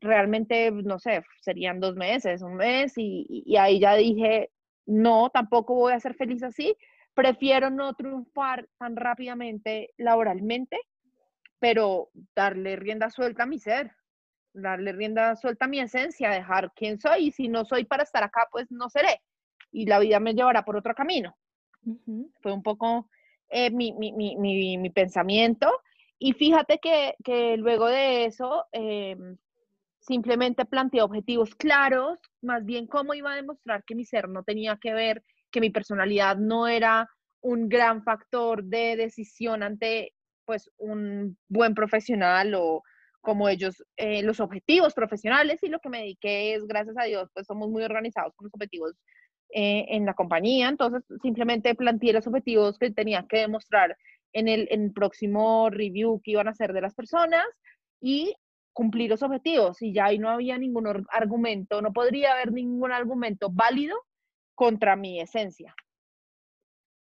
realmente, 0.00 0.70
no 0.70 0.98
sé, 0.98 1.22
serían 1.40 1.80
dos 1.80 1.96
meses, 1.96 2.42
un 2.42 2.54
mes 2.56 2.94
y, 2.96 3.56
ahí 3.56 3.80
ya 3.80 3.94
dije, 3.94 4.50
no, 4.86 5.30
tampoco 5.30 5.74
voy 5.74 5.92
a 5.92 6.00
ser 6.00 6.14
feliz 6.14 6.42
así. 6.42 6.76
Prefiero 7.14 7.70
no 7.70 7.94
triunfar 7.94 8.68
tan 8.78 8.96
rápidamente 8.96 9.90
laboralmente, 9.96 10.78
pero 11.58 12.10
darle 12.36 12.76
rienda 12.76 13.10
suelta 13.10 13.42
a 13.42 13.46
mi 13.46 13.58
ser, 13.58 13.92
darle 14.52 14.92
rienda 14.92 15.34
suelta 15.36 15.64
a 15.64 15.68
mi 15.68 15.80
esencia, 15.80 16.30
dejar 16.30 16.72
quién 16.74 17.00
soy 17.00 17.26
y 17.26 17.32
si 17.32 17.48
no 17.48 17.64
soy 17.64 17.84
para 17.84 18.04
estar 18.04 18.22
acá, 18.22 18.48
pues 18.52 18.70
no 18.70 18.88
seré 18.88 19.20
y 19.70 19.86
la 19.86 19.98
vida 19.98 20.20
me 20.20 20.34
llevará 20.34 20.64
por 20.64 20.76
otro 20.76 20.94
camino. 20.94 21.36
Fue 22.40 22.52
un 22.52 22.62
poco 22.62 23.08
eh, 23.48 23.70
mi, 23.70 23.92
mi, 23.92 24.12
mi, 24.12 24.78
mi, 24.78 24.90
pensamiento. 24.90 25.70
Y 26.18 26.32
fíjate 26.32 26.78
que, 26.78 27.14
que 27.24 27.56
luego 27.56 27.86
de 27.86 28.26
eso, 28.26 28.66
eh, 28.72 29.16
simplemente 30.00 30.64
planteé 30.64 31.02
objetivos 31.02 31.54
claros, 31.54 32.18
más 32.42 32.64
bien 32.64 32.86
cómo 32.86 33.14
iba 33.14 33.32
a 33.32 33.36
demostrar 33.36 33.84
que 33.84 33.94
mi 33.94 34.04
ser 34.04 34.28
no 34.28 34.42
tenía 34.42 34.78
que 34.80 34.92
ver, 34.92 35.22
que 35.50 35.60
mi 35.60 35.70
personalidad 35.70 36.36
no 36.36 36.66
era 36.66 37.08
un 37.40 37.68
gran 37.68 38.02
factor 38.02 38.64
de 38.64 38.96
decisión 38.96 39.62
ante 39.62 40.12
pues 40.44 40.70
un 40.78 41.36
buen 41.48 41.74
profesional 41.74 42.54
o 42.54 42.82
como 43.20 43.48
ellos, 43.48 43.84
eh, 43.96 44.22
los 44.22 44.40
objetivos 44.40 44.94
profesionales 44.94 45.62
y 45.62 45.68
lo 45.68 45.80
que 45.80 45.90
me 45.90 45.98
dediqué 45.98 46.54
es, 46.54 46.66
gracias 46.66 46.96
a 46.98 47.04
Dios, 47.04 47.28
pues 47.34 47.46
somos 47.46 47.68
muy 47.68 47.82
organizados 47.82 48.34
con 48.34 48.46
los 48.46 48.54
objetivos 48.54 48.94
eh, 49.50 49.86
en 49.88 50.04
la 50.04 50.14
compañía, 50.14 50.68
entonces 50.68 51.02
simplemente 51.22 51.74
planteé 51.74 52.12
los 52.12 52.26
objetivos 52.26 52.78
que 52.78 52.90
tenía 52.90 53.26
que 53.28 53.38
demostrar 53.38 53.96
en 54.32 54.48
el, 54.48 54.68
en 54.70 54.84
el 54.84 54.92
próximo 54.92 55.70
review 55.70 56.20
que 56.22 56.32
iban 56.32 56.48
a 56.48 56.50
hacer 56.50 56.72
de 56.72 56.82
las 56.82 56.94
personas 56.94 57.46
y 58.00 58.34
cumplir 58.72 59.10
los 59.10 59.22
objetivos 59.22 59.82
y 59.82 59.92
ya 59.92 60.06
ahí 60.06 60.18
no 60.18 60.28
había 60.28 60.58
ningún 60.58 60.86
argumento, 61.10 61.82
no 61.82 61.92
podría 61.92 62.34
haber 62.34 62.52
ningún 62.52 62.92
argumento 62.92 63.48
válido 63.50 63.96
contra 64.54 64.96
mi 64.96 65.20
esencia. 65.20 65.74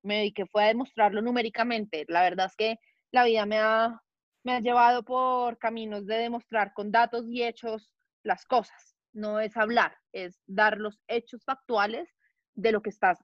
Me 0.03 0.19
dediqué 0.19 0.47
fue 0.47 0.65
a 0.65 0.69
demostrarlo 0.69 1.23
numéricamente. 1.23 2.05
La 2.09 2.23
verdad 2.23 2.47
es 2.47 2.57
que 2.57 2.79
la 3.11 3.25
vida 3.25 3.47
me 3.47 3.59
ha, 3.59 4.01
me 4.45 4.53
ha 4.53 4.61
llevado 4.61 5.03
por 5.03 5.59
caminos 5.59 6.07
de 6.07 6.17
demostrar 6.17 6.73
con 6.75 6.93
datos 6.93 7.25
y 7.29 7.43
hechos 7.43 7.91
las 8.23 8.45
cosas. 8.45 8.97
No 9.13 9.41
es 9.41 9.57
hablar, 9.57 9.97
es 10.13 10.43
dar 10.47 10.79
los 10.79 11.01
hechos 11.09 11.43
factuales 11.45 12.09
de 12.55 12.73
lo 12.73 12.83
que 12.83 12.91
estás 12.91 13.19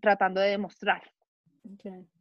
tratando 0.00 0.40
de 0.40 0.50
demostrar. 0.50 1.02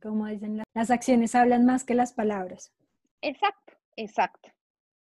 Como 0.02 0.28
dicen, 0.28 0.64
las 0.74 0.92
acciones 0.92 1.36
hablan 1.36 1.66
más 1.66 1.84
que 1.84 1.96
las 1.96 2.14
palabras. 2.14 2.74
Exacto, 3.22 3.74
exacto. 3.96 4.50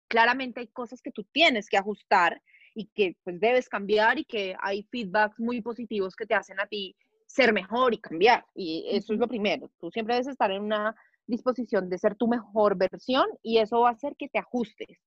Claramente 0.07 0.61
hay 0.61 0.67
cosas 0.67 1.01
que 1.01 1.11
tú 1.11 1.23
tienes 1.31 1.67
que 1.67 1.77
ajustar 1.77 2.41
y 2.73 2.85
que 2.87 3.17
pues 3.23 3.39
debes 3.39 3.67
cambiar 3.67 4.19
y 4.19 4.25
que 4.25 4.55
hay 4.61 4.83
feedbacks 4.83 5.39
muy 5.39 5.61
positivos 5.61 6.15
que 6.15 6.25
te 6.25 6.35
hacen 6.35 6.59
a 6.59 6.67
ti 6.67 6.95
ser 7.25 7.51
mejor 7.51 7.93
y 7.93 7.99
cambiar. 7.99 8.45
Y 8.55 8.87
eso 8.89 9.13
es 9.13 9.19
lo 9.19 9.27
primero. 9.27 9.69
Tú 9.79 9.91
siempre 9.91 10.15
debes 10.15 10.27
estar 10.27 10.51
en 10.51 10.61
una 10.61 10.95
disposición 11.25 11.89
de 11.89 11.97
ser 11.97 12.15
tu 12.15 12.27
mejor 12.27 12.77
versión 12.77 13.27
y 13.43 13.57
eso 13.57 13.81
va 13.81 13.89
a 13.89 13.93
hacer 13.93 14.15
que 14.15 14.29
te 14.29 14.39
ajustes. 14.39 14.97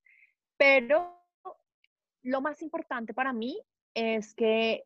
Pero 0.58 1.16
lo 2.22 2.40
más 2.42 2.60
importante 2.60 3.14
para 3.14 3.32
mí 3.32 3.58
es 3.94 4.34
que 4.34 4.84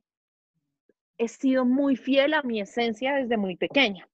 he 1.18 1.28
sido 1.28 1.64
muy 1.64 1.96
fiel 1.96 2.34
a 2.34 2.42
mi 2.42 2.60
esencia 2.60 3.14
desde 3.14 3.36
muy 3.36 3.56
pequeña, 3.56 4.08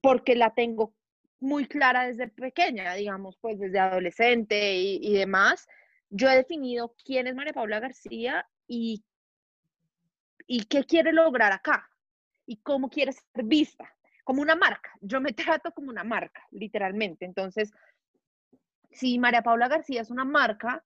porque 0.00 0.34
la 0.34 0.54
tengo 0.54 0.94
muy 1.40 1.66
clara 1.66 2.06
desde 2.06 2.28
pequeña, 2.28 2.94
digamos, 2.94 3.36
pues 3.40 3.58
desde 3.58 3.78
adolescente 3.78 4.76
y, 4.76 5.12
demás. 5.12 5.66
Yo 6.08 6.30
he 6.30 6.36
definido 6.36 6.94
quién 7.04 7.26
es 7.26 7.34
María 7.34 7.52
Paula 7.52 7.80
García 7.80 8.46
y, 8.66 9.04
y 10.46 10.64
qué 10.64 10.84
quiere 10.84 11.12
lograr 11.12 11.52
acá 11.52 11.90
y 12.46 12.58
cómo 12.58 12.88
quiere 12.88 13.12
ser 13.12 13.44
vista, 13.44 13.92
como 14.24 14.40
una 14.40 14.54
marca. 14.54 14.90
Yo 15.00 15.20
me 15.20 15.32
trato 15.32 15.72
como 15.72 15.90
una 15.90 16.04
marca, 16.04 16.46
literalmente. 16.50 17.24
Entonces, 17.24 17.72
si 18.92 19.18
María 19.18 19.42
Paula 19.42 19.68
García 19.68 20.00
es 20.00 20.10
una 20.10 20.24
marca, 20.24 20.84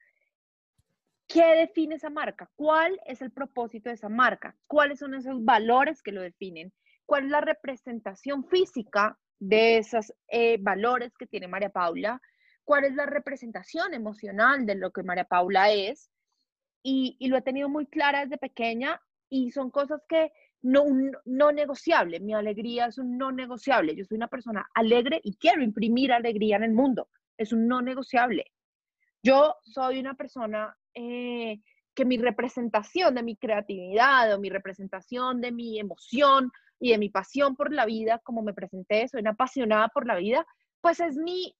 ¿Qué 1.28 1.44
define 1.44 1.96
esa 1.96 2.10
marca? 2.10 2.48
¿Cuál 2.54 3.00
es 3.04 3.20
el 3.20 3.32
propósito 3.32 3.88
de 3.88 3.96
esa 3.96 4.08
marca? 4.08 4.56
¿Cuáles 4.66 5.00
son 5.00 5.14
esos 5.14 5.44
valores 5.44 6.02
que 6.02 6.12
lo 6.12 6.22
definen? 6.22 6.72
¿Cuál 7.04 7.24
es 7.24 7.30
la 7.30 7.40
representación 7.40 8.44
física 8.44 9.18
de 9.38 9.78
esos 9.78 10.12
eh, 10.28 10.58
valores 10.60 11.16
que 11.18 11.26
tiene 11.26 11.48
María 11.48 11.70
Paula? 11.70 12.20
¿Cuál 12.64 12.84
es 12.84 12.94
la 12.94 13.06
representación 13.06 13.92
emocional 13.92 14.66
de 14.66 14.76
lo 14.76 14.92
que 14.92 15.02
María 15.02 15.24
Paula 15.24 15.72
es? 15.72 16.10
Y, 16.82 17.16
lo 17.28 17.36
he 17.36 17.42
tenido 17.42 17.68
muy 17.68 17.86
clara 17.86 18.20
desde 18.20 18.38
pequeña 18.38 19.00
y 19.28 19.50
son 19.50 19.72
cosas 19.72 20.02
que 20.08 20.32
no, 20.62 20.84
no 21.24 21.50
negociable. 21.50 22.20
Mi 22.20 22.34
alegría 22.34 22.86
es 22.86 22.98
un 22.98 23.18
no 23.18 23.32
negociable. 23.32 23.96
Yo 23.96 24.04
soy 24.04 24.16
una 24.16 24.28
persona 24.28 24.68
alegre 24.74 25.20
y 25.24 25.36
quiero 25.36 25.62
imprimir 25.62 26.12
alegría 26.12 26.56
en 26.56 26.62
el 26.62 26.72
mundo. 26.72 27.08
Es 27.36 27.52
un 27.52 27.66
no 27.66 27.82
negociable. 27.82 28.52
Yo 29.22 29.56
soy 29.64 29.98
una 29.98 30.14
persona 30.14 30.76
eh, 30.96 31.60
que 31.94 32.04
mi 32.04 32.16
representación 32.16 33.14
de 33.14 33.22
mi 33.22 33.36
creatividad 33.36 34.34
o 34.34 34.40
mi 34.40 34.50
representación 34.50 35.40
de 35.40 35.52
mi 35.52 35.78
emoción 35.78 36.50
y 36.80 36.90
de 36.90 36.98
mi 36.98 37.10
pasión 37.10 37.54
por 37.54 37.72
la 37.72 37.86
vida, 37.86 38.18
como 38.24 38.42
me 38.42 38.54
presenté, 38.54 39.06
soy 39.08 39.20
una 39.20 39.30
apasionada 39.30 39.88
por 39.88 40.06
la 40.06 40.16
vida, 40.16 40.46
pues 40.80 41.00
es 41.00 41.16
mi, 41.16 41.54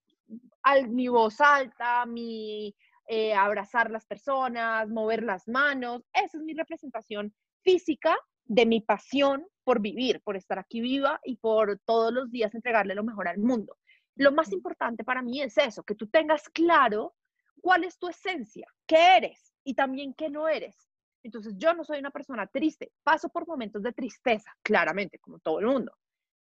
mi 0.89 1.09
voz 1.09 1.41
alta, 1.41 2.07
mi 2.07 2.75
eh, 3.09 3.35
abrazar 3.35 3.91
las 3.91 4.07
personas, 4.07 4.89
mover 4.89 5.23
las 5.23 5.47
manos, 5.49 6.03
esa 6.13 6.39
es 6.39 6.43
mi 6.43 6.55
representación 6.55 7.35
física 7.63 8.17
de 8.45 8.65
mi 8.65 8.81
pasión 8.81 9.47
por 9.65 9.81
vivir, 9.81 10.23
por 10.23 10.37
estar 10.37 10.59
aquí 10.59 10.81
viva 10.81 11.21
y 11.25 11.37
por 11.37 11.79
todos 11.85 12.13
los 12.13 12.31
días 12.31 12.55
entregarle 12.55 12.95
lo 12.95 13.05
mejor 13.05 13.29
al 13.29 13.39
mundo. 13.39 13.77
Lo 14.17 14.33
más 14.33 14.51
importante 14.53 15.05
para 15.05 15.23
mí 15.23 15.43
es 15.43 15.59
eso, 15.59 15.83
que 15.83 15.95
tú 15.95 16.07
tengas 16.07 16.49
claro 16.49 17.15
cuál 17.61 17.85
es 17.85 17.99
tu 17.99 18.09
esencia, 18.09 18.67
qué 18.87 19.17
eres 19.17 19.55
y 19.65 19.75
también 19.75 20.15
qué 20.15 20.29
no 20.31 20.49
eres. 20.49 20.89
Entonces, 21.23 21.55
yo 21.57 21.75
no 21.75 21.85
soy 21.85 21.99
una 21.99 22.11
persona 22.11 22.47
triste, 22.47 22.93
paso 23.03 23.29
por 23.29 23.47
momentos 23.47 23.83
de 23.83 23.93
tristeza, 23.93 24.57
claramente, 24.63 25.19
como 25.19 25.41
todo 25.41 25.59
el 25.59 25.67
mundo, 25.67 25.93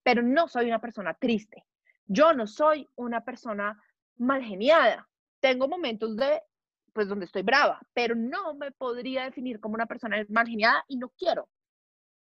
pero 0.02 0.22
no 0.22 0.46
soy 0.46 0.66
una 0.66 0.80
persona 0.80 1.14
triste. 1.14 1.64
Yo 2.06 2.32
no 2.32 2.46
soy 2.46 2.88
una 2.94 3.24
persona 3.24 3.82
mal 4.16 4.44
geniada. 4.44 5.08
Tengo 5.40 5.66
momentos 5.66 6.16
de, 6.16 6.40
pues, 6.92 7.08
donde 7.08 7.24
estoy 7.24 7.42
brava, 7.42 7.80
pero 7.92 8.14
no 8.14 8.54
me 8.54 8.70
podría 8.70 9.24
definir 9.24 9.58
como 9.58 9.74
una 9.74 9.86
persona 9.86 10.24
mal 10.28 10.46
geniada 10.46 10.84
y 10.86 10.96
no 10.98 11.08
quiero 11.10 11.48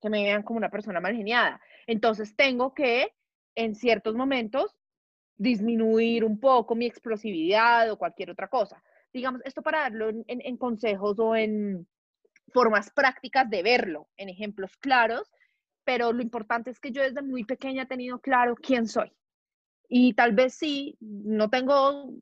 que 0.01 0.11
me 0.11 0.23
vean 0.23 0.43
como 0.43 0.59
una 0.59 0.71
persona 0.71 1.01
mal 1.01 1.15
geniada. 1.15 1.61
Entonces, 1.87 2.35
tengo 2.35 2.75
que, 2.75 3.15
en 3.55 3.75
ciertos 3.75 4.15
momentos, 4.15 4.75
disminuir 5.37 6.25
un 6.25 6.38
poco 6.38 6.75
mi 6.75 6.87
explosividad 6.87 7.91
o 7.91 7.99
cualquier 7.99 8.31
otra 8.31 8.49
cosa. 8.49 8.83
Digamos, 9.12 9.41
esto 9.45 9.62
para 9.62 9.81
darlo 9.81 10.11
en, 10.26 10.57
consejos 10.57 11.19
o 11.19 11.37
en 11.37 11.87
formas 12.53 12.91
prácticas 12.91 13.49
de 13.49 13.62
verlo, 13.62 14.09
en 14.17 14.29
ejemplos 14.29 14.76
claros, 14.76 15.31
pero 15.85 16.12
lo 16.12 16.23
importante 16.23 16.71
es 16.71 16.81
que 16.81 16.93
yo 16.93 17.03
desde 17.03 17.23
muy 17.23 17.45
pequeña 17.45 17.83
he 17.83 17.87
tenido 17.87 18.19
claro 18.21 18.55
quién 18.57 18.88
soy. 18.88 19.12
Y 19.88 20.14
tal 20.14 20.33
vez 20.33 20.55
sí, 20.55 20.97
no 21.00 21.50
tengo 21.50 22.14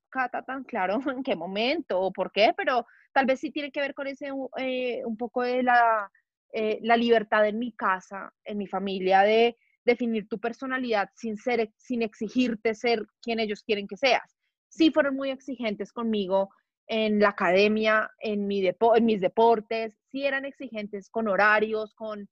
tan 0.47 0.64
claro 0.64 1.00
en 1.16 1.23
qué 1.23 1.37
momento 1.37 2.00
o 2.00 2.12
por 2.12 2.33
qué, 2.33 2.52
pero 2.57 2.87
tal 3.12 3.26
vez 3.26 3.40
sí 3.40 3.50
tiene 3.50 3.71
que 3.71 3.81
ver 3.81 3.95
con 3.95 4.07
ese 4.07 4.31
eh, 4.59 5.02
un 5.04 5.16
poco 5.16 5.42
de 5.42 5.62
la, 5.62 6.11
eh, 6.52 6.78
la 6.83 6.97
libertad 6.97 7.47
en 7.47 7.59
mi 7.59 7.73
casa, 7.73 8.33
en 8.45 8.59
mi 8.59 8.66
familia, 8.66 9.23
de 9.23 9.57
definir 9.84 10.28
tu 10.28 10.38
personalidad 10.38 11.08
sin, 11.14 11.36
ser, 11.36 11.72
sin 11.76 12.02
exigirte 12.02 12.74
ser 12.74 13.04
quien 13.20 13.40
ellos 13.40 13.62
quieren 13.62 13.86
que 13.86 13.96
seas. 13.96 14.36
Sí 14.68 14.90
fueron 14.90 15.16
muy 15.16 15.30
exigentes 15.30 15.92
conmigo 15.92 16.50
en 16.86 17.20
la 17.20 17.30
academia, 17.30 18.10
en, 18.18 18.46
mi 18.46 18.66
en 18.66 19.04
mis 19.04 19.20
deportes, 19.20 19.96
sí 20.10 20.24
eran 20.24 20.44
exigentes 20.44 21.08
con 21.10 21.28
horarios, 21.28 21.94
con, 21.94 22.28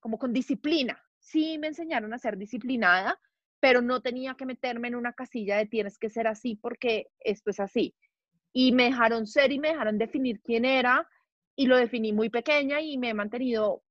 como 0.00 0.18
con 0.18 0.32
disciplina. 0.32 1.00
Sí 1.18 1.58
me 1.58 1.68
enseñaron 1.68 2.12
a 2.12 2.18
ser 2.18 2.36
disciplinada, 2.36 3.18
pero 3.60 3.80
no 3.80 4.02
tenía 4.02 4.34
que 4.34 4.46
meterme 4.46 4.88
en 4.88 4.96
una 4.96 5.12
casilla 5.12 5.56
de 5.56 5.66
tienes 5.66 5.98
que 5.98 6.10
ser 6.10 6.26
así 6.26 6.56
porque 6.56 7.06
esto 7.20 7.50
es 7.50 7.60
así. 7.60 7.94
Y 8.52 8.72
me 8.72 8.84
dejaron 8.84 9.26
ser 9.26 9.52
y 9.52 9.58
me 9.58 9.68
dejaron 9.68 9.98
definir 9.98 10.40
quién 10.42 10.64
era 10.64 11.08
y 11.54 11.66
lo 11.66 11.76
definí 11.76 12.12
muy 12.12 12.28
pequeña 12.28 12.80
y 12.80 12.98
me 12.98 13.10
he 13.10 13.14
mantenido 13.14 13.82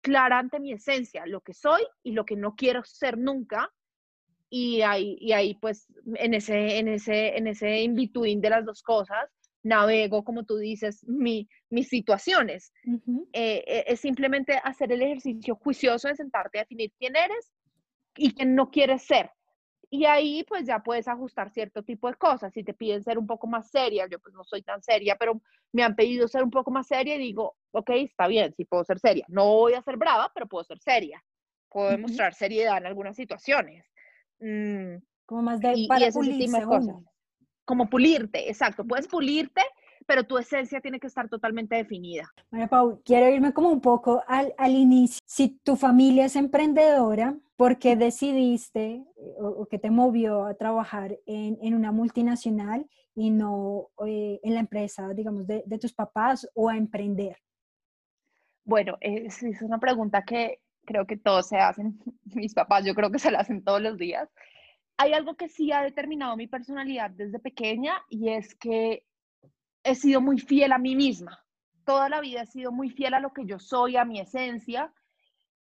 clara 0.00 0.38
ante 0.38 0.60
mi 0.60 0.72
esencia, 0.72 1.26
lo 1.26 1.40
que 1.40 1.54
soy 1.54 1.82
y 2.02 2.12
lo 2.12 2.24
que 2.24 2.36
no 2.36 2.54
quiero 2.54 2.82
ser 2.84 3.18
nunca. 3.18 3.72
Y 4.48 4.82
ahí, 4.82 5.16
y 5.20 5.32
ahí 5.32 5.54
pues, 5.54 5.86
en 6.16 6.34
ese, 6.34 6.78
en 6.78 6.88
ese, 6.88 7.36
en 7.36 7.46
ese 7.46 7.82
in-between 7.82 8.40
de 8.40 8.50
las 8.50 8.64
dos 8.64 8.82
cosas, 8.82 9.30
navego, 9.62 10.24
como 10.24 10.44
tú 10.44 10.56
dices, 10.56 11.06
mi, 11.06 11.48
mis 11.68 11.88
situaciones. 11.88 12.72
Eh, 13.32 13.62
eh, 13.66 13.84
es 13.86 14.00
simplemente 14.00 14.60
hacer 14.64 14.92
el 14.92 15.02
ejercicio 15.02 15.54
juicioso 15.56 16.08
de 16.08 16.16
sentarte 16.16 16.58
a 16.58 16.62
definir 16.62 16.92
quién 16.98 17.14
eres 17.16 17.52
y 18.16 18.34
quién 18.34 18.54
no 18.54 18.70
quieres 18.70 19.04
ser. 19.04 19.30
Y 19.92 20.04
ahí 20.04 20.44
pues 20.44 20.64
ya 20.66 20.78
puedes 20.78 21.08
ajustar 21.08 21.50
cierto 21.50 21.82
tipo 21.82 22.08
de 22.08 22.14
cosas. 22.14 22.52
Si 22.52 22.62
te 22.62 22.72
piden 22.72 23.02
ser 23.02 23.18
un 23.18 23.26
poco 23.26 23.48
más 23.48 23.68
seria, 23.70 24.06
yo 24.08 24.20
pues 24.20 24.32
no 24.34 24.44
soy 24.44 24.62
tan 24.62 24.80
seria, 24.82 25.16
pero 25.16 25.40
me 25.72 25.82
han 25.82 25.96
pedido 25.96 26.28
ser 26.28 26.44
un 26.44 26.50
poco 26.50 26.70
más 26.70 26.86
seria 26.86 27.16
y 27.16 27.18
digo, 27.18 27.56
ok, 27.72 27.90
está 27.90 28.28
bien, 28.28 28.54
sí 28.56 28.64
puedo 28.64 28.84
ser 28.84 29.00
seria. 29.00 29.24
No 29.28 29.46
voy 29.46 29.74
a 29.74 29.82
ser 29.82 29.96
brava, 29.96 30.30
pero 30.32 30.46
puedo 30.46 30.62
ser 30.62 30.78
seria. 30.78 31.22
Puedo 31.68 31.90
demostrar 31.90 32.34
seriedad 32.34 32.78
en 32.78 32.86
algunas 32.86 33.16
situaciones. 33.16 33.84
Mm, 34.38 34.96
como 35.26 35.42
más 35.42 35.60
de 35.60 35.86
para 35.88 36.06
y 36.06 36.12
cosas. 36.12 36.96
Como 37.64 37.90
pulirte, 37.90 38.48
exacto. 38.48 38.84
Puedes 38.84 39.08
pulirte, 39.08 39.62
pero 40.06 40.24
tu 40.24 40.38
esencia 40.38 40.80
tiene 40.80 40.98
que 40.98 41.06
estar 41.06 41.28
totalmente 41.28 41.76
definida. 41.76 42.28
María 42.50 42.68
Pau, 42.68 43.00
quiero 43.04 43.28
irme 43.28 43.52
como 43.52 43.70
un 43.70 43.80
poco 43.80 44.22
al, 44.26 44.54
al 44.58 44.72
inicio. 44.72 45.20
Si 45.24 45.48
tu 45.62 45.76
familia 45.76 46.24
es 46.24 46.36
emprendedora, 46.36 47.36
¿por 47.56 47.78
qué 47.78 47.96
decidiste 47.96 49.04
eh, 49.16 49.34
o, 49.38 49.66
qué 49.66 49.78
te 49.78 49.90
movió 49.90 50.44
a 50.44 50.54
trabajar 50.54 51.18
en, 51.26 51.58
en 51.62 51.74
una 51.74 51.92
multinacional 51.92 52.88
y 53.14 53.30
no 53.30 53.88
eh, 54.06 54.40
en 54.42 54.54
la 54.54 54.60
empresa, 54.60 55.12
digamos, 55.14 55.46
de, 55.46 55.62
de, 55.66 55.78
tus 55.78 55.92
papás 55.92 56.48
o 56.54 56.68
a 56.68 56.76
emprender? 56.76 57.36
Bueno, 58.64 58.96
es, 59.00 59.42
es 59.42 59.62
una 59.62 59.78
pregunta 59.78 60.24
que 60.24 60.60
creo 60.84 61.06
que 61.06 61.16
todos 61.16 61.48
se 61.48 61.58
hacen, 61.58 61.98
mis 62.34 62.54
papás 62.54 62.84
yo 62.84 62.94
creo 62.94 63.10
que 63.10 63.18
se 63.18 63.30
la 63.30 63.40
hacen 63.40 63.62
todos 63.62 63.80
los 63.80 63.98
días. 63.98 64.28
Hay 64.96 65.12
algo 65.12 65.34
que 65.34 65.48
sí 65.48 65.72
ha 65.72 65.82
determinado 65.82 66.36
mi 66.36 66.46
personalidad 66.46 67.10
desde 67.10 67.38
pequeña 67.38 67.94
y 68.08 68.30
es 68.30 68.54
que 68.54 69.04
he 69.82 69.94
sido 69.94 70.20
muy 70.20 70.38
fiel 70.38 70.72
a 70.72 70.78
mí 70.78 70.96
misma. 70.96 71.42
Toda 71.84 72.08
la 72.08 72.20
vida 72.20 72.42
he 72.42 72.46
sido 72.46 72.72
muy 72.72 72.90
fiel 72.90 73.14
a 73.14 73.20
lo 73.20 73.32
que 73.32 73.46
yo 73.46 73.58
soy, 73.58 73.96
a 73.96 74.04
mi 74.04 74.20
esencia. 74.20 74.92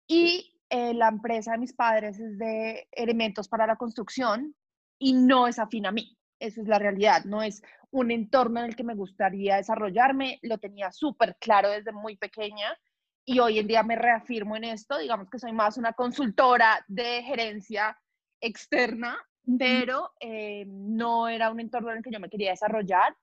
Y 0.08 0.56
eh, 0.70 0.94
la 0.94 1.10
empresa 1.10 1.52
de 1.52 1.58
mis 1.58 1.74
padres 1.74 2.20
es 2.20 2.38
de 2.38 2.88
elementos 2.92 3.48
para 3.48 3.68
la 3.68 3.76
construcción 3.76 4.56
y 4.98 5.14
no 5.14 5.48
es 5.48 5.60
afín 5.60 5.86
a 5.86 5.92
mí. 5.92 6.18
Esa 6.40 6.62
es 6.62 6.68
la 6.68 6.80
realidad, 6.80 7.24
no 7.26 7.42
es 7.42 7.62
un 7.92 8.12
entorno 8.12 8.60
en 8.60 8.66
el 8.66 8.76
que 8.76 8.84
me 8.84 8.96
gustaría 8.96 9.56
desarrollarme, 9.56 10.40
lo 10.42 10.58
tenía 10.58 10.92
súper 10.92 11.38
claro 11.40 11.70
desde 11.70 11.94
muy 11.94 12.18
pequeña 12.18 12.78
y 13.24 13.40
hoy 13.40 13.60
en 13.60 13.68
día 13.68 13.84
me 13.84 13.96
reafirmo 13.96 14.56
en 14.56 14.66
esto, 14.66 14.98
digamos 14.98 15.30
que 15.30 15.40
soy 15.40 15.54
más 15.54 15.78
una 15.78 15.94
consultora 15.94 16.84
de 16.88 17.24
gerencia 17.24 17.98
externa, 18.42 19.18
pero 19.58 20.12
eh, 20.20 20.66
no 20.68 21.28
era 21.28 21.50
un 21.50 21.60
entorno 21.60 21.92
en 21.92 21.98
el 21.98 22.04
que 22.04 22.12
yo 22.12 22.20
me 22.20 22.30
quería 22.30 22.52
desarrollar. 22.52 23.16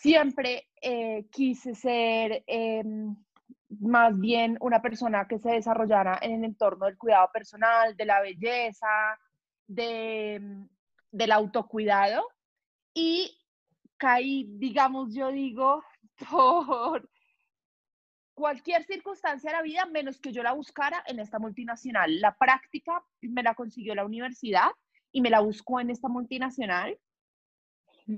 Siempre 0.00 0.68
eh, 0.80 1.26
quise 1.30 1.74
ser 1.74 2.42
em, 2.46 3.14
más 3.80 4.18
bien 4.18 4.56
una 4.60 4.80
persona 4.80 5.28
que 5.28 5.38
se 5.38 5.50
desarrollara 5.50 6.18
en 6.22 6.32
el 6.32 6.44
entorno 6.44 6.86
del 6.86 6.96
cuidado 6.96 7.28
personal, 7.32 7.94
de 7.96 8.04
la 8.06 8.20
belleza, 8.22 8.88
de, 9.66 10.40
del 11.10 11.32
autocuidado 11.32 12.26
y 12.94 13.38
caí, 13.98 14.46
digamos, 14.48 15.14
yo 15.14 15.30
digo, 15.30 15.84
por 16.30 17.08
cualquier 18.32 18.84
circunstancia 18.84 19.50
de 19.50 19.56
la 19.56 19.62
vida, 19.62 19.84
menos 19.84 20.18
que 20.18 20.32
yo 20.32 20.42
la 20.42 20.52
buscara 20.52 21.04
en 21.06 21.20
esta 21.20 21.38
multinacional. 21.38 22.20
La 22.20 22.34
práctica 22.36 23.04
me 23.20 23.42
la 23.42 23.54
consiguió 23.54 23.94
la 23.94 24.06
universidad 24.06 24.70
y 25.12 25.20
me 25.20 25.28
la 25.28 25.40
buscó 25.40 25.78
en 25.78 25.90
esta 25.90 26.08
multinacional. 26.08 26.98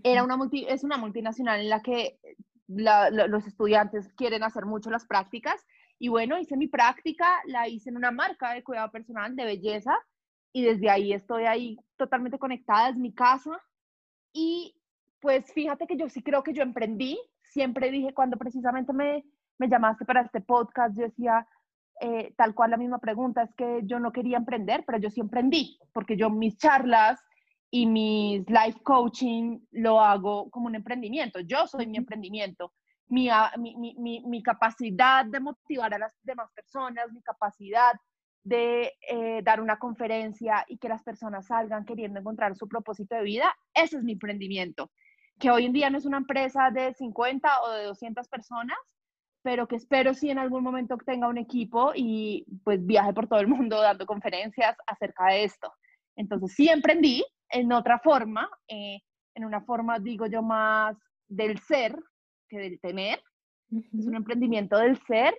Era 0.02 0.22
una 0.24 0.38
es 0.68 0.84
una 0.84 0.96
multinacional 0.96 1.60
en 1.60 1.68
la 1.68 1.82
que 1.82 2.18
los 2.66 3.46
estudiantes 3.46 4.12
quieren 4.14 4.42
hacer 4.42 4.64
mucho 4.64 4.90
las 4.90 5.06
prácticas. 5.06 5.64
Y 5.98 6.08
bueno, 6.08 6.38
hice 6.38 6.56
mi 6.56 6.68
práctica, 6.68 7.26
la 7.46 7.68
hice 7.68 7.90
en 7.90 7.96
una 7.96 8.10
marca 8.10 8.52
de 8.52 8.64
cuidado 8.64 8.90
personal, 8.90 9.36
de 9.36 9.44
belleza, 9.44 9.96
y 10.52 10.64
desde 10.64 10.90
ahí 10.90 11.12
estoy 11.12 11.44
ahí 11.44 11.78
totalmente 11.96 12.38
conectada, 12.38 12.88
es 12.88 12.96
mi 12.96 13.14
casa. 13.14 13.60
Y 14.32 14.74
pues 15.20 15.52
fíjate 15.52 15.86
que 15.86 15.96
yo 15.96 16.08
sí 16.08 16.22
creo 16.22 16.42
que 16.42 16.52
yo 16.52 16.62
emprendí, 16.62 17.18
siempre 17.44 17.90
dije 17.90 18.14
cuando 18.14 18.36
precisamente 18.36 18.92
me, 18.92 19.24
me 19.58 19.68
llamaste 19.68 20.04
para 20.04 20.22
este 20.22 20.40
podcast, 20.40 20.96
yo 20.96 21.04
decía, 21.04 21.46
eh, 22.00 22.34
tal 22.36 22.54
cual 22.54 22.70
la 22.70 22.76
misma 22.76 22.98
pregunta, 22.98 23.42
es 23.42 23.54
que 23.54 23.82
yo 23.84 24.00
no 24.00 24.10
quería 24.10 24.38
emprender, 24.38 24.82
pero 24.84 24.98
yo 24.98 25.10
sí 25.10 25.20
emprendí, 25.20 25.78
porque 25.92 26.16
yo 26.16 26.30
mis 26.30 26.58
charlas 26.58 27.22
y 27.74 27.86
mis 27.86 28.48
life 28.50 28.78
coaching 28.82 29.58
lo 29.70 29.98
hago 29.98 30.50
como 30.50 30.66
un 30.66 30.74
emprendimiento, 30.74 31.40
yo 31.40 31.66
soy 31.66 31.86
mi 31.86 31.96
emprendimiento. 31.96 32.72
Mi, 33.08 33.28
mi, 33.58 33.94
mi, 33.98 34.20
mi, 34.26 34.42
capacidad 34.42 35.26
de 35.26 35.40
motivar 35.40 35.92
a 35.92 35.98
las 35.98 36.14
demás 36.22 36.50
personas, 36.54 37.12
mi 37.12 37.20
capacidad 37.22 37.92
de 38.42 38.92
eh, 39.06 39.42
dar 39.42 39.60
una 39.60 39.78
conferencia 39.78 40.64
y 40.66 40.78
que 40.78 40.88
las 40.88 41.02
personas 41.02 41.46
salgan 41.46 41.84
queriendo 41.84 42.20
encontrar 42.20 42.56
su 42.56 42.68
propósito 42.68 43.14
de 43.14 43.22
vida, 43.22 43.54
ese 43.74 43.98
es 43.98 44.02
mi 44.02 44.12
emprendimiento, 44.12 44.90
que 45.38 45.50
hoy 45.50 45.66
en 45.66 45.72
día 45.72 45.90
no 45.90 45.98
es 45.98 46.06
una 46.06 46.18
empresa 46.18 46.70
de 46.70 46.94
50 46.94 47.62
o 47.62 47.70
de 47.70 47.84
200 47.84 48.28
personas, 48.28 48.78
pero 49.42 49.66
que 49.66 49.76
espero 49.76 50.14
sí 50.14 50.30
en 50.30 50.38
algún 50.38 50.62
momento 50.62 50.96
tenga 51.04 51.28
un 51.28 51.38
equipo 51.38 51.92
y 51.94 52.46
pues 52.64 52.84
viaje 52.84 53.12
por 53.12 53.28
todo 53.28 53.40
el 53.40 53.48
mundo 53.48 53.80
dando 53.80 54.06
conferencias 54.06 54.76
acerca 54.86 55.26
de 55.26 55.44
esto. 55.44 55.72
Entonces 56.16 56.54
sí 56.54 56.68
emprendí 56.68 57.24
en 57.52 57.72
otra 57.72 57.98
forma, 57.98 58.50
eh, 58.66 59.00
en 59.34 59.44
una 59.44 59.60
forma, 59.60 59.98
digo 59.98 60.26
yo, 60.26 60.42
más 60.42 60.96
del 61.28 61.58
ser 61.58 61.96
que 62.48 62.58
del 62.58 62.80
tener. 62.80 63.22
Es 63.70 64.06
un 64.06 64.16
emprendimiento 64.16 64.76
del 64.78 64.98
ser 65.06 65.38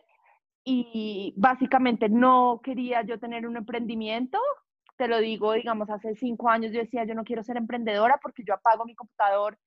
y 0.63 1.33
básicamente 1.35 2.09
no 2.09 2.61
quería 2.63 3.01
yo 3.03 3.19
tener 3.19 3.45
un 3.47 3.57
emprendimiento. 3.57 4.39
Te 4.95 5.07
lo 5.07 5.19
digo, 5.19 5.53
digamos, 5.53 5.89
hace 5.89 6.15
cinco 6.15 6.49
años 6.49 6.71
yo 6.71 6.79
decía, 6.79 7.03
yo 7.03 7.15
no 7.15 7.23
quiero 7.23 7.43
ser 7.43 7.57
emprendedora 7.57 8.19
porque 8.21 8.43
yo 8.45 8.53
apago 8.53 8.85
mi 8.85 8.95
computador 8.95 9.57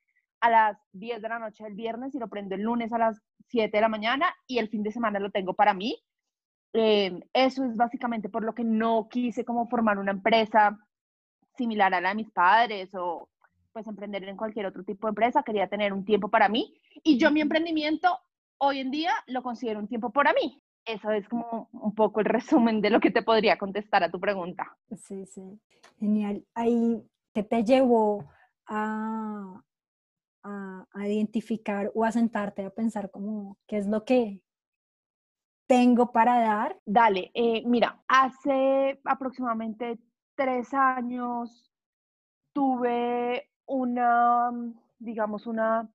a 0.40 0.50
las 0.50 0.78
10 0.92 1.22
de 1.22 1.28
la 1.28 1.38
noche 1.38 1.64
del 1.64 1.74
viernes 1.74 2.14
y 2.14 2.18
lo 2.18 2.28
prendo 2.28 2.54
el 2.54 2.62
lunes 2.62 2.92
a 2.92 2.98
las 2.98 3.20
7 3.48 3.76
de 3.76 3.80
la 3.80 3.88
mañana 3.88 4.34
y 4.46 4.58
el 4.58 4.68
fin 4.68 4.82
de 4.82 4.92
semana 4.92 5.18
lo 5.18 5.30
tengo 5.30 5.54
para 5.54 5.74
mí. 5.74 5.96
Eh, 6.72 7.20
eso 7.32 7.64
es 7.64 7.76
básicamente 7.76 8.28
por 8.28 8.44
lo 8.44 8.54
que 8.54 8.64
no 8.64 9.08
quise 9.08 9.44
como 9.44 9.68
formar 9.68 9.98
una 9.98 10.12
empresa 10.12 10.78
similar 11.56 11.94
a 11.94 12.00
la 12.00 12.10
de 12.10 12.14
mis 12.14 12.30
padres 12.30 12.94
o 12.94 13.28
pues 13.72 13.86
emprender 13.86 14.24
en 14.24 14.36
cualquier 14.36 14.66
otro 14.66 14.84
tipo 14.84 15.06
de 15.06 15.10
empresa. 15.10 15.42
Quería 15.42 15.68
tener 15.68 15.92
un 15.92 16.04
tiempo 16.04 16.28
para 16.28 16.48
mí 16.48 16.74
y 17.02 17.18
yo 17.18 17.30
mi 17.30 17.40
emprendimiento 17.40 18.18
hoy 18.58 18.80
en 18.80 18.90
día 18.90 19.12
lo 19.26 19.42
considero 19.42 19.80
un 19.80 19.88
tiempo 19.88 20.10
para 20.10 20.32
mí. 20.32 20.62
Eso 20.84 21.10
es 21.10 21.28
como 21.28 21.68
un 21.72 21.94
poco 21.94 22.20
el 22.20 22.26
resumen 22.26 22.80
de 22.80 22.90
lo 22.90 23.00
que 23.00 23.10
te 23.10 23.22
podría 23.22 23.58
contestar 23.58 24.04
a 24.04 24.10
tu 24.10 24.20
pregunta. 24.20 24.76
Sí, 24.96 25.26
sí. 25.26 25.60
Genial. 25.98 26.44
Ahí, 26.54 27.02
¿qué 27.34 27.42
te 27.42 27.64
llevó 27.64 28.24
a, 28.66 29.62
a, 30.42 31.08
identificar 31.08 31.90
o 31.94 32.04
a 32.04 32.12
sentarte 32.12 32.64
a 32.64 32.70
pensar 32.70 33.10
como 33.10 33.58
qué 33.66 33.78
es 33.78 33.86
lo 33.86 34.04
que 34.04 34.40
tengo 35.66 36.12
para 36.12 36.38
dar? 36.38 36.78
Dale, 36.84 37.32
eh, 37.34 37.62
mira, 37.66 38.02
hace 38.06 39.00
aproximadamente 39.04 39.98
tres 40.36 40.72
años 40.74 41.72
tuve 42.52 43.50
una, 43.66 44.50
digamos, 44.98 45.46
una, 45.46 45.88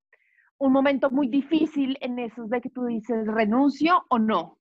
un 0.58 0.74
momento 0.74 1.10
muy 1.10 1.28
difícil 1.28 1.98
en 2.02 2.20
esos 2.20 2.50
de 2.50 2.62
que 2.62 2.70
tú 2.70 2.86
dices 2.86 3.26
renuncio 3.28 4.06
o 4.10 4.20
no. 4.20 4.60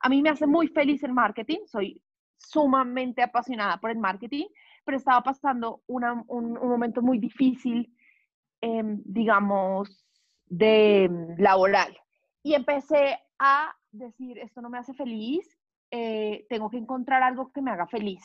A 0.00 0.08
mí 0.08 0.22
me 0.22 0.30
hace 0.30 0.46
muy 0.46 0.68
feliz 0.68 1.02
el 1.04 1.12
marketing, 1.12 1.58
soy 1.66 2.02
sumamente 2.38 3.22
apasionada 3.22 3.78
por 3.78 3.90
el 3.90 3.98
marketing, 3.98 4.46
pero 4.84 4.96
estaba 4.96 5.22
pasando 5.22 5.82
un, 5.86 6.04
un, 6.28 6.52
momento 6.54 7.02
muy 7.02 7.18
difícil 7.18 7.92
Em, 8.60 9.00
digamos, 9.04 10.04
de 10.46 11.08
mm, 11.08 11.40
laboral. 11.40 11.96
Y 12.42 12.54
empecé 12.54 13.18
a 13.38 13.72
decir, 13.92 14.38
esto 14.38 14.60
no 14.60 14.68
me 14.68 14.78
hace 14.78 14.94
feliz, 14.94 15.46
eh, 15.92 16.44
tengo 16.48 16.68
que 16.68 16.76
encontrar 16.76 17.22
algo 17.22 17.52
que 17.52 17.62
me 17.62 17.70
haga 17.70 17.86
feliz. 17.86 18.24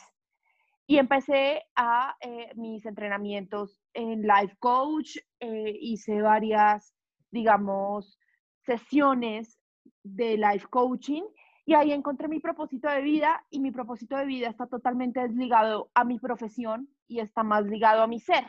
Y 0.86 0.98
empecé 0.98 1.62
a 1.76 2.14
eh, 2.20 2.52
mis 2.56 2.84
entrenamientos 2.84 3.80
en 3.94 4.22
Life 4.22 4.56
Coach, 4.58 5.16
eh, 5.40 5.76
hice 5.80 6.20
varias, 6.20 6.94
digamos, 7.30 8.18
sesiones 8.66 9.58
de 10.02 10.36
Life 10.36 10.66
Coaching 10.68 11.22
y 11.66 11.74
ahí 11.74 11.92
encontré 11.92 12.28
mi 12.28 12.40
propósito 12.40 12.88
de 12.88 13.00
vida 13.00 13.42
y 13.50 13.60
mi 13.60 13.70
propósito 13.70 14.16
de 14.16 14.26
vida 14.26 14.48
está 14.48 14.66
totalmente 14.66 15.20
desligado 15.20 15.90
a 15.94 16.04
mi 16.04 16.18
profesión 16.18 16.88
y 17.08 17.20
está 17.20 17.42
más 17.42 17.64
ligado 17.64 18.02
a 18.02 18.06
mi 18.06 18.20
ser. 18.20 18.46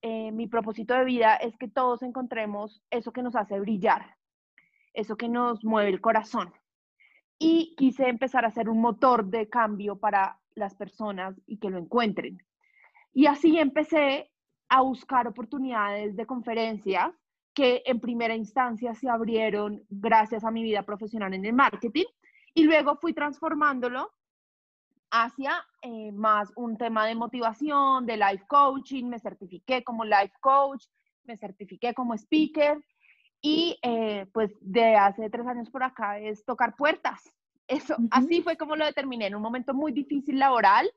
Eh, 0.00 0.32
mi 0.32 0.46
propósito 0.46 0.94
de 0.94 1.04
vida 1.04 1.36
es 1.36 1.56
que 1.58 1.68
todos 1.68 2.02
encontremos 2.02 2.82
eso 2.90 3.12
que 3.12 3.22
nos 3.22 3.36
hace 3.36 3.60
brillar, 3.60 4.16
eso 4.94 5.16
que 5.16 5.28
nos 5.28 5.64
mueve 5.64 5.90
el 5.90 6.00
corazón. 6.00 6.52
Y 7.46 7.74
quise 7.76 8.08
empezar 8.08 8.46
a 8.46 8.50
ser 8.50 8.70
un 8.70 8.80
motor 8.80 9.26
de 9.26 9.50
cambio 9.50 9.98
para 9.98 10.40
las 10.54 10.74
personas 10.74 11.38
y 11.46 11.58
que 11.58 11.68
lo 11.68 11.76
encuentren. 11.76 12.42
Y 13.12 13.26
así 13.26 13.58
empecé 13.58 14.32
a 14.70 14.80
buscar 14.80 15.28
oportunidades 15.28 16.16
de 16.16 16.24
conferencias 16.24 17.12
que 17.52 17.82
en 17.84 18.00
primera 18.00 18.34
instancia 18.34 18.94
se 18.94 19.10
abrieron 19.10 19.84
gracias 19.90 20.42
a 20.42 20.50
mi 20.50 20.62
vida 20.62 20.84
profesional 20.84 21.34
en 21.34 21.44
el 21.44 21.52
marketing 21.52 22.06
y 22.54 22.62
luego 22.62 22.96
fui 22.96 23.12
transformándolo 23.12 24.10
hacia 25.10 25.52
eh, 25.82 26.12
más 26.12 26.50
un 26.56 26.78
tema 26.78 27.04
de 27.04 27.14
motivación, 27.14 28.06
de 28.06 28.16
life 28.16 28.46
coaching, 28.48 29.04
me 29.04 29.18
certifiqué 29.18 29.84
como 29.84 30.06
life 30.06 30.32
coach, 30.40 30.86
me 31.24 31.36
certifiqué 31.36 31.92
como 31.92 32.14
speaker 32.14 32.82
y 33.46 33.78
eh, 33.82 34.24
pues 34.32 34.50
de 34.62 34.96
hace 34.96 35.28
tres 35.28 35.46
años 35.46 35.68
por 35.68 35.82
acá 35.82 36.18
es 36.18 36.46
tocar 36.46 36.74
puertas. 36.76 37.30
Eso, 37.68 37.94
así 38.10 38.40
fue 38.40 38.56
como 38.56 38.74
lo 38.74 38.86
determiné, 38.86 39.26
en 39.26 39.34
un 39.34 39.42
momento 39.42 39.74
muy 39.74 39.92
difícil 39.92 40.38
laboral, 40.38 40.90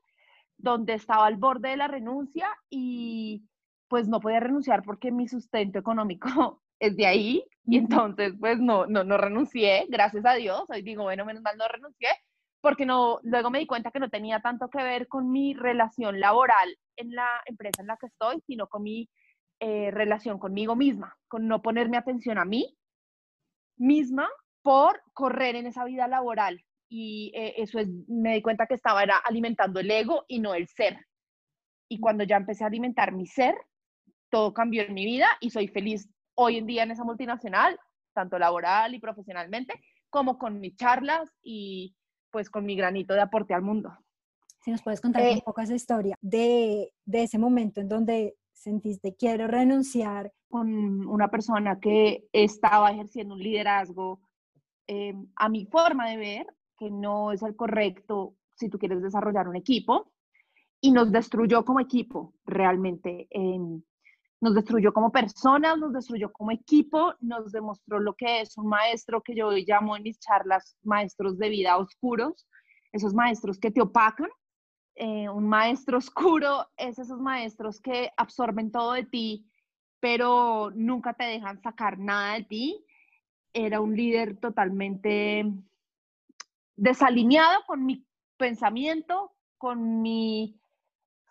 donde 0.56 0.94
estaba 0.94 1.26
al 1.26 1.36
borde 1.36 1.68
de 1.68 1.76
la 1.76 1.88
renuncia 1.88 2.48
y 2.70 3.44
pues 3.86 4.08
no 4.08 4.18
podía 4.18 4.40
renunciar 4.40 4.82
porque 4.82 5.12
mi 5.12 5.28
sustento 5.28 5.78
económico 5.78 6.62
es 6.80 6.96
de 6.96 7.06
ahí. 7.06 7.44
Y 7.66 7.76
entonces 7.76 8.32
pues 8.40 8.58
no, 8.58 8.86
no, 8.86 9.04
no 9.04 9.18
renuncié, 9.18 9.84
gracias 9.90 10.24
a 10.24 10.32
Dios, 10.32 10.64
hoy 10.70 10.80
digo, 10.80 11.02
bueno, 11.02 11.26
menos 11.26 11.42
mal 11.42 11.58
no 11.58 11.68
renuncié, 11.68 12.08
porque 12.62 12.86
no, 12.86 13.20
luego 13.24 13.50
me 13.50 13.58
di 13.58 13.66
cuenta 13.66 13.90
que 13.90 14.00
no 14.00 14.08
tenía 14.08 14.40
tanto 14.40 14.70
que 14.70 14.82
ver 14.82 15.06
con 15.06 15.30
mi 15.30 15.52
relación 15.52 16.18
laboral 16.18 16.78
en 16.96 17.14
la 17.14 17.28
empresa 17.44 17.82
en 17.82 17.88
la 17.88 17.98
que 17.98 18.06
estoy, 18.06 18.40
sino 18.46 18.68
con 18.68 18.84
mi 18.84 19.06
eh, 19.60 19.90
relación 19.90 20.38
conmigo 20.38 20.76
misma, 20.76 21.16
con 21.26 21.48
no 21.48 21.62
ponerme 21.62 21.96
atención 21.96 22.38
a 22.38 22.44
mí 22.44 22.78
misma 23.76 24.28
por 24.62 25.00
correr 25.14 25.56
en 25.56 25.66
esa 25.66 25.84
vida 25.84 26.08
laboral. 26.08 26.62
Y 26.88 27.32
eh, 27.34 27.54
eso 27.58 27.78
es, 27.78 27.88
me 28.08 28.34
di 28.34 28.42
cuenta 28.42 28.66
que 28.66 28.74
estaba 28.74 29.02
era 29.02 29.18
alimentando 29.18 29.80
el 29.80 29.90
ego 29.90 30.24
y 30.28 30.40
no 30.40 30.54
el 30.54 30.68
ser. 30.68 31.06
Y 31.88 32.00
cuando 32.00 32.24
ya 32.24 32.36
empecé 32.36 32.64
a 32.64 32.68
alimentar 32.68 33.12
mi 33.12 33.26
ser, 33.26 33.54
todo 34.30 34.52
cambió 34.52 34.82
en 34.82 34.94
mi 34.94 35.04
vida 35.04 35.26
y 35.40 35.50
soy 35.50 35.68
feliz 35.68 36.08
hoy 36.34 36.58
en 36.58 36.66
día 36.66 36.82
en 36.82 36.90
esa 36.90 37.04
multinacional, 37.04 37.78
tanto 38.14 38.38
laboral 38.38 38.94
y 38.94 39.00
profesionalmente, 39.00 39.74
como 40.10 40.38
con 40.38 40.60
mis 40.60 40.76
charlas 40.76 41.30
y 41.42 41.94
pues 42.30 42.50
con 42.50 42.64
mi 42.64 42.76
granito 42.76 43.14
de 43.14 43.22
aporte 43.22 43.54
al 43.54 43.62
mundo. 43.62 43.96
Si 44.60 44.70
nos 44.70 44.82
puedes 44.82 45.00
contar 45.00 45.22
un 45.22 45.28
eh, 45.38 45.42
poco 45.44 45.60
esa 45.60 45.74
historia 45.74 46.16
de, 46.20 46.92
de 47.04 47.22
ese 47.22 47.38
momento 47.38 47.80
en 47.80 47.88
donde 47.88 48.36
sentiste 48.58 49.14
quiero 49.16 49.46
renunciar. 49.46 50.32
Con 50.50 51.06
una 51.06 51.28
persona 51.28 51.78
que 51.78 52.26
estaba 52.32 52.90
ejerciendo 52.90 53.34
un 53.34 53.40
liderazgo 53.40 54.20
eh, 54.86 55.14
a 55.36 55.48
mi 55.50 55.66
forma 55.66 56.08
de 56.08 56.16
ver, 56.16 56.46
que 56.78 56.90
no 56.90 57.32
es 57.32 57.42
el 57.42 57.54
correcto 57.54 58.34
si 58.54 58.70
tú 58.70 58.78
quieres 58.78 59.02
desarrollar 59.02 59.46
un 59.46 59.56
equipo, 59.56 60.10
y 60.80 60.90
nos 60.90 61.12
destruyó 61.12 61.64
como 61.64 61.80
equipo 61.80 62.34
realmente. 62.46 63.28
nos 64.40 64.54
destruyó 64.54 64.92
como 64.92 65.10
personas, 65.10 65.76
nos 65.78 65.92
destruyó 65.92 66.32
como 66.32 66.52
equipo, 66.52 67.12
nos 67.20 67.52
demostró 67.52 67.98
lo 67.98 68.14
que 68.14 68.40
es 68.40 68.56
un 68.56 68.68
maestro 68.68 69.20
que 69.20 69.34
yo 69.34 69.50
llamo 69.50 69.96
en 69.96 70.04
mis 70.04 70.18
charlas 70.18 70.76
maestros 70.82 71.38
de 71.38 71.48
vida 71.48 71.76
oscuros, 71.76 72.46
esos 72.92 73.12
maestros 73.12 73.58
que 73.58 73.70
te 73.70 73.82
opacan, 73.82 74.30
eh, 74.98 75.28
un 75.28 75.48
maestro 75.48 75.98
oscuro 75.98 76.68
es 76.76 76.98
esos 76.98 77.20
maestros 77.20 77.80
que 77.80 78.10
absorben 78.16 78.70
todo 78.70 78.92
de 78.92 79.04
ti, 79.04 79.46
pero 80.00 80.70
nunca 80.74 81.14
te 81.14 81.24
dejan 81.24 81.60
sacar 81.62 81.98
nada 81.98 82.34
de 82.34 82.44
ti. 82.44 82.84
Era 83.52 83.80
un 83.80 83.96
líder 83.96 84.36
totalmente 84.38 85.44
desalineado 86.76 87.62
con 87.66 87.86
mi 87.86 88.06
pensamiento, 88.36 89.34
con 89.56 90.02
mi 90.02 90.60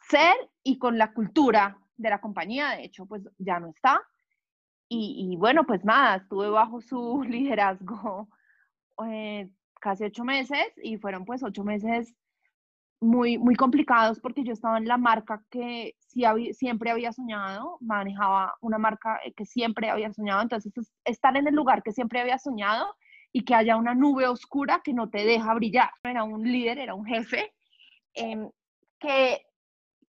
ser 0.10 0.36
y 0.64 0.78
con 0.78 0.98
la 0.98 1.14
cultura 1.14 1.78
de 1.96 2.10
la 2.10 2.20
compañía. 2.20 2.72
De 2.72 2.86
hecho, 2.86 3.06
pues 3.06 3.24
ya 3.38 3.60
no 3.60 3.70
está. 3.70 4.02
Y, 4.90 5.36
bueno, 5.38 5.66
pues 5.66 5.84
nada, 5.84 6.16
estuve 6.16 6.50
bajo 6.50 6.80
su 6.80 7.22
liderazgo 7.28 8.30
eh, 9.06 9.50
casi 9.82 10.06
ocho 10.06 10.24
meses 10.24 10.68
y 10.82 10.98
fueron 10.98 11.26
pues 11.26 11.44
ocho 11.44 11.66
meses 11.66 12.16
muy, 13.00 13.38
muy 13.38 13.56
complicados 13.56 14.20
porque 14.20 14.44
yo 14.44 14.54
estaba 14.54 14.78
en 14.78 14.88
la 14.88 14.98
marca 14.98 15.44
que 15.52 15.96
sí 16.00 16.24
siempre 16.54 16.90
había 16.90 17.14
soñado, 17.14 17.78
manejaba 17.82 18.56
una 18.62 18.78
marca 18.78 19.20
eh, 19.24 19.34
que 19.34 19.46
siempre 19.46 19.90
había 19.90 20.12
soñado, 20.14 20.42
entonces 20.42 20.74
estar 21.06 21.38
en 21.38 21.48
el 21.48 21.54
lugar 21.54 21.84
que 21.84 21.92
siempre 21.92 22.20
había 22.20 22.40
soñado 22.40 22.88
y 23.32 23.46
que 23.46 23.54
haya 23.54 23.78
una 23.78 23.94
nube 23.94 24.28
oscura 24.28 24.82
que 24.84 24.94
no 24.94 25.10
te 25.10 25.26
deja 25.26 25.54
brillar. 25.54 25.92
Era 26.04 26.24
un 26.24 26.44
líder, 26.44 26.80
era 26.80 26.96
un 26.96 27.06
jefe, 27.06 27.54
em, 28.14 28.50
que 29.00 29.42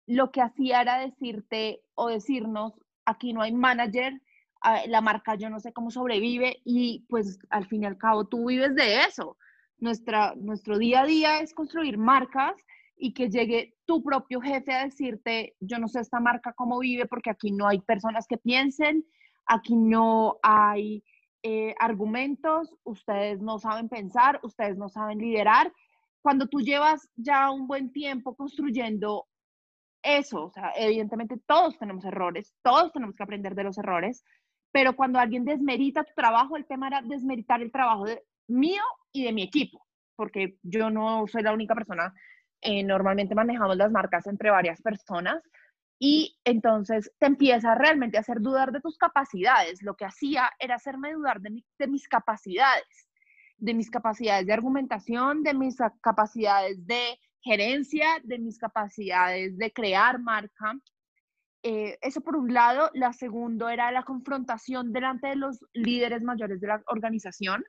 lo 0.06 0.30
que 0.30 0.42
hacía 0.42 0.82
era 0.82 0.98
decirte 0.98 1.82
o 1.94 2.08
decirnos, 2.08 2.74
aquí 3.04 3.32
no 3.32 3.42
hay 3.42 3.52
manager, 3.52 4.20
ah, 4.62 4.82
la 4.86 5.00
marca 5.00 5.34
yo 5.34 5.50
no 5.50 5.58
sé 5.58 5.72
cómo 5.72 5.90
sobrevive 5.90 6.60
y 6.64 7.04
pues 7.08 7.38
al 7.50 7.66
fin 7.66 7.82
y 7.82 7.86
al 7.86 7.98
cabo 7.98 8.26
tú 8.26 8.46
vives 8.46 8.74
de 8.76 9.00
eso. 9.02 9.36
Nuestra, 9.78 10.34
nuestro 10.36 10.78
día 10.78 11.02
a 11.02 11.06
día 11.06 11.40
es 11.40 11.52
construir 11.52 11.98
marcas 11.98 12.54
y 12.96 13.12
que 13.12 13.28
llegue 13.28 13.74
tu 13.84 14.02
propio 14.02 14.40
jefe 14.40 14.72
a 14.72 14.84
decirte, 14.84 15.54
yo 15.60 15.78
no 15.78 15.88
sé 15.88 16.00
esta 16.00 16.20
marca 16.20 16.52
cómo 16.54 16.78
vive 16.78 17.06
porque 17.06 17.30
aquí 17.30 17.50
no 17.50 17.68
hay 17.68 17.80
personas 17.80 18.26
que 18.26 18.38
piensen, 18.38 19.04
aquí 19.46 19.76
no 19.76 20.38
hay 20.42 21.04
eh, 21.42 21.74
argumentos, 21.78 22.74
ustedes 22.84 23.40
no 23.40 23.58
saben 23.58 23.88
pensar, 23.88 24.40
ustedes 24.42 24.76
no 24.76 24.88
saben 24.88 25.18
liderar. 25.18 25.72
Cuando 26.22 26.48
tú 26.48 26.60
llevas 26.60 27.08
ya 27.16 27.50
un 27.50 27.68
buen 27.68 27.92
tiempo 27.92 28.34
construyendo 28.34 29.28
eso, 30.02 30.46
o 30.46 30.50
sea, 30.50 30.72
evidentemente 30.76 31.36
todos 31.46 31.78
tenemos 31.78 32.04
errores, 32.04 32.54
todos 32.62 32.92
tenemos 32.92 33.14
que 33.14 33.22
aprender 33.22 33.54
de 33.54 33.64
los 33.64 33.78
errores, 33.78 34.24
pero 34.72 34.96
cuando 34.96 35.18
alguien 35.18 35.44
desmerita 35.44 36.04
tu 36.04 36.12
trabajo, 36.14 36.56
el 36.56 36.66
tema 36.66 36.88
era 36.88 37.02
desmeritar 37.02 37.62
el 37.62 37.72
trabajo 37.72 38.04
de, 38.04 38.22
mío 38.48 38.82
y 39.12 39.24
de 39.24 39.32
mi 39.32 39.42
equipo, 39.42 39.84
porque 40.16 40.58
yo 40.62 40.90
no 40.90 41.26
soy 41.26 41.42
la 41.42 41.52
única 41.52 41.74
persona 41.74 42.14
eh, 42.66 42.82
normalmente 42.82 43.34
manejamos 43.34 43.76
las 43.76 43.90
marcas 43.90 44.26
entre 44.26 44.50
varias 44.50 44.82
personas 44.82 45.42
y 45.98 46.36
entonces 46.44 47.10
te 47.18 47.26
empieza 47.26 47.74
realmente 47.74 48.16
a 48.16 48.20
hacer 48.20 48.40
dudar 48.40 48.72
de 48.72 48.80
tus 48.80 48.98
capacidades. 48.98 49.82
Lo 49.82 49.94
que 49.96 50.04
hacía 50.04 50.50
era 50.58 50.74
hacerme 50.74 51.12
dudar 51.12 51.40
de, 51.40 51.50
mis 51.86 52.08
capacidades, 52.08 53.08
de 53.56 53.72
mis 53.72 53.90
capacidades 53.90 54.46
de 54.46 54.52
argumentación, 54.52 55.42
de 55.42 55.54
mis 55.54 55.76
capacidades 56.02 56.86
de 56.86 57.18
gerencia, 57.40 58.20
de 58.24 58.38
mis 58.38 58.58
capacidades 58.58 59.56
de 59.56 59.72
crear 59.72 60.20
marca. 60.20 60.74
Eh, 61.62 61.96
eso 62.02 62.20
por 62.20 62.36
un 62.36 62.52
lado. 62.52 62.90
La 62.92 63.12
segundo 63.12 63.68
era 63.68 63.90
la 63.90 64.02
confrontación 64.02 64.92
delante 64.92 65.28
de 65.28 65.36
los 65.36 65.64
líderes 65.72 66.22
mayores 66.22 66.60
de 66.60 66.66
la 66.66 66.82
organización. 66.88 67.64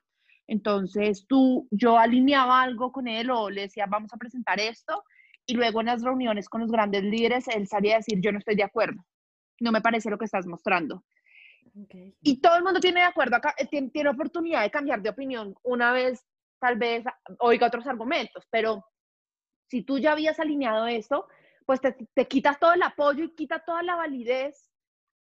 Entonces 0.48 1.26
tú, 1.28 1.68
yo 1.70 1.98
alineaba 1.98 2.62
algo 2.62 2.90
con 2.90 3.06
él 3.06 3.30
o 3.30 3.50
le 3.50 3.62
decía, 3.62 3.86
vamos 3.86 4.12
a 4.12 4.16
presentar 4.16 4.58
esto, 4.58 5.04
y 5.46 5.54
luego 5.54 5.80
en 5.80 5.86
las 5.86 6.02
reuniones 6.02 6.48
con 6.48 6.62
los 6.62 6.72
grandes 6.72 7.04
líderes, 7.04 7.46
él 7.48 7.68
salía 7.68 7.94
a 7.94 7.98
decir, 7.98 8.18
yo 8.20 8.32
no 8.32 8.38
estoy 8.38 8.56
de 8.56 8.64
acuerdo, 8.64 9.04
no 9.60 9.72
me 9.72 9.82
parece 9.82 10.10
lo 10.10 10.18
que 10.18 10.24
estás 10.24 10.46
mostrando. 10.46 11.04
Y 12.22 12.40
todo 12.40 12.56
el 12.56 12.64
mundo 12.64 12.80
tiene 12.80 13.00
de 13.00 13.06
acuerdo, 13.06 13.36
acá, 13.36 13.54
eh, 13.58 13.66
tiene, 13.66 13.90
tiene 13.90 14.08
oportunidad 14.08 14.62
de 14.62 14.70
cambiar 14.70 15.02
de 15.02 15.10
opinión 15.10 15.54
una 15.62 15.92
vez, 15.92 16.24
tal 16.58 16.76
vez 16.76 17.04
oiga 17.38 17.66
otros 17.66 17.86
argumentos, 17.86 18.44
pero 18.50 18.84
si 19.68 19.82
tú 19.82 19.98
ya 19.98 20.12
habías 20.12 20.40
alineado 20.40 20.86
eso, 20.86 21.28
pues 21.66 21.80
te, 21.82 21.94
te 22.14 22.26
quitas 22.26 22.58
todo 22.58 22.72
el 22.72 22.82
apoyo 22.82 23.24
y 23.24 23.34
quita 23.34 23.60
toda 23.60 23.82
la 23.82 23.96
validez 23.96 24.67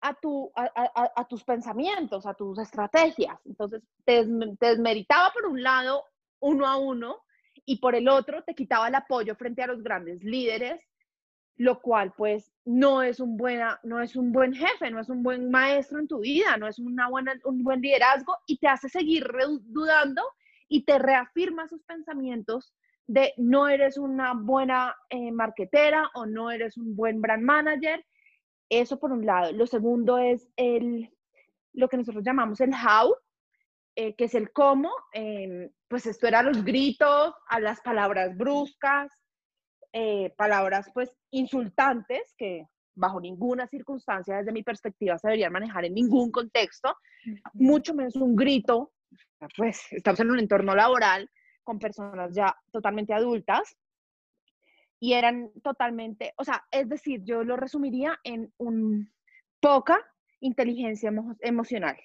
a, 0.05 0.13
tu, 0.13 0.53
a, 0.55 1.27
tus 1.29 1.45
pensamientos, 1.45 2.27
a 2.27 2.35
tus 2.35 2.59
estrategias. 2.59 3.41
Entonces, 3.47 3.83
te, 4.05 4.27
desmeritaba 4.61 5.33
por 5.33 5.47
un 5.47 5.63
lado 5.63 6.05
uno 6.41 6.67
a 6.67 6.77
uno 6.77 7.23
y 7.65 7.79
por 7.79 7.95
el 7.95 8.09
otro 8.09 8.45
te 8.45 8.55
quitaba 8.55 8.89
el 8.89 8.95
apoyo 8.95 9.35
frente 9.35 9.63
a 9.63 9.67
los 9.67 9.83
grandes 9.83 10.23
líderes, 10.23 10.79
lo 11.57 11.81
cual 11.81 12.13
pues 12.15 12.53
no 12.67 13.03
es 13.03 13.19
un, 13.19 13.39
buena, 13.39 13.81
no 13.83 14.03
es 14.03 14.15
un 14.15 14.31
buen 14.31 14.53
jefe, 14.53 14.91
no 14.91 15.01
es 15.01 15.09
un 15.09 15.23
buen 15.23 15.51
maestro 15.51 15.99
en 15.99 16.09
tu 16.09 16.19
vida, 16.19 16.59
no 16.59 16.69
es 16.69 16.79
una 16.79 17.09
buena, 17.09 17.33
un 17.45 17.65
buen 17.65 17.81
liderazgo 17.81 18.37
y 18.47 18.59
te 18.59 18.69
hace 18.69 18.91
seguir 18.91 19.27
dudando 19.63 20.23
y 20.69 20.85
te 20.85 20.99
reafirma 20.99 21.67
sus 21.67 21.83
pensamientos 21.85 22.75
de 23.07 23.33
no 23.39 23.69
eres 23.69 23.97
una 23.97 24.35
buena 24.35 24.95
eh, 25.09 25.33
marketera 25.33 26.11
o 26.13 26.27
no 26.27 26.51
eres 26.51 26.77
un 26.77 26.95
buen 26.95 27.23
brand 27.23 27.43
manager 27.43 28.05
eso 28.69 28.99
por 28.99 29.13
un 29.13 29.25
lado. 29.27 29.53
Lo 29.53 29.67
segundo 29.67 30.19
es 30.19 30.49
el, 30.57 31.11
lo 31.73 31.89
que 31.89 31.97
nosotros 31.97 32.25
llamamos 32.25 32.61
el 32.61 32.71
how, 32.71 33.15
eh, 33.97 34.15
que 34.15 34.25
es 34.25 34.35
el 34.35 34.53
cómo. 34.53 34.91
Em, 35.13 35.71
pues 35.89 36.07
esto 36.07 36.27
era 36.27 36.43
los 36.43 36.65
gritos, 36.65 37.35
a 37.49 37.61
las 37.61 37.81
palabras 37.81 38.37
bruscas, 38.37 39.13
eh, 39.93 40.35
palabras 40.37 40.91
pues 40.93 41.15
insultantes 41.31 42.35
que 42.37 42.67
bajo 42.97 43.21
ninguna 43.21 43.67
circunstancia 43.67 44.39
desde 44.39 44.53
mi 44.53 44.63
perspectiva 44.63 45.19
se 45.19 45.29
deberían 45.29 45.53
manejar 45.53 45.85
en 45.85 45.95
ningún 45.95 46.31
contexto, 46.31 46.97
mucho 47.53 47.95
menos 47.95 48.17
un 48.17 48.37
grito, 48.37 48.93
pues 49.57 49.81
estamos 49.93 50.21
en 50.21 50.31
un 50.31 50.39
entorno 50.39 50.75
laboral 50.75 51.29
con 51.63 51.79
personas 51.79 52.35
ya 52.35 52.57
totalmente 52.71 53.15
adultas, 53.15 53.77
y 55.05 55.13
eran 55.13 55.51
totalmente, 55.63 56.33
o 56.39 56.45
sea, 56.45 56.65
es 56.71 56.89
decir, 56.89 57.21
yo 57.25 57.45
lo 57.45 57.57
resumiría 57.57 58.19
en 58.25 58.51
un 58.57 59.13
poca 59.61 60.01
inteligencia 60.41 61.13
emocional. 61.41 61.99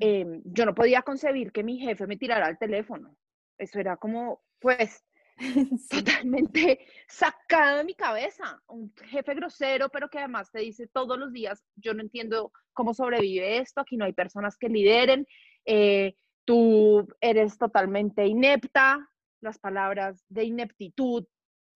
Em, 0.00 0.42
yo 0.44 0.66
no 0.66 0.74
podía 0.74 1.02
concebir 1.02 1.52
que 1.52 1.62
mi 1.62 1.78
jefe 1.78 2.08
me 2.08 2.16
tirara 2.16 2.46
al 2.46 2.58
teléfono. 2.58 3.16
Eso 3.56 3.78
era 3.78 3.96
como, 3.96 4.42
pues, 4.58 5.04
totalmente 5.88 6.80
sacado 7.06 7.76
de 7.78 7.84
mi 7.84 7.94
cabeza. 7.94 8.60
Un 8.66 8.92
jefe 9.04 9.32
grosero, 9.34 9.88
pero 9.88 10.10
que 10.10 10.18
además 10.18 10.50
te 10.50 10.62
dice 10.62 10.88
todos 10.88 11.16
los 11.16 11.32
días, 11.32 11.62
yo 11.76 11.94
no 11.94 12.02
entiendo 12.02 12.50
cómo 12.72 12.92
sobrevive 12.92 13.58
esto, 13.58 13.82
aquí 13.82 13.96
no 13.96 14.04
hay 14.04 14.14
personas 14.14 14.56
que 14.58 14.68
lideren, 14.68 15.28
eh, 15.64 16.16
tú 16.44 17.06
eres 17.20 17.56
totalmente 17.56 18.26
inepta, 18.26 19.08
las 19.40 19.60
palabras 19.60 20.24
de 20.28 20.42
ineptitud 20.42 21.24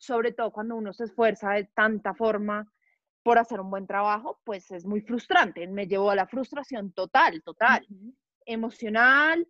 sobre 0.04 0.32
todo 0.32 0.52
cuando 0.52 0.76
uno 0.76 0.92
se 0.92 1.04
esfuerza 1.04 1.52
de 1.52 1.64
tanta 1.64 2.14
forma 2.14 2.70
por 3.22 3.38
hacer 3.38 3.60
un 3.60 3.70
buen 3.70 3.86
trabajo, 3.86 4.40
pues 4.44 4.70
es 4.70 4.84
muy 4.84 5.00
frustrante. 5.00 5.66
Me 5.66 5.86
llevó 5.86 6.10
a 6.10 6.16
la 6.16 6.26
frustración 6.26 6.92
total, 6.92 7.42
total, 7.42 7.86
emocional, 8.44 9.48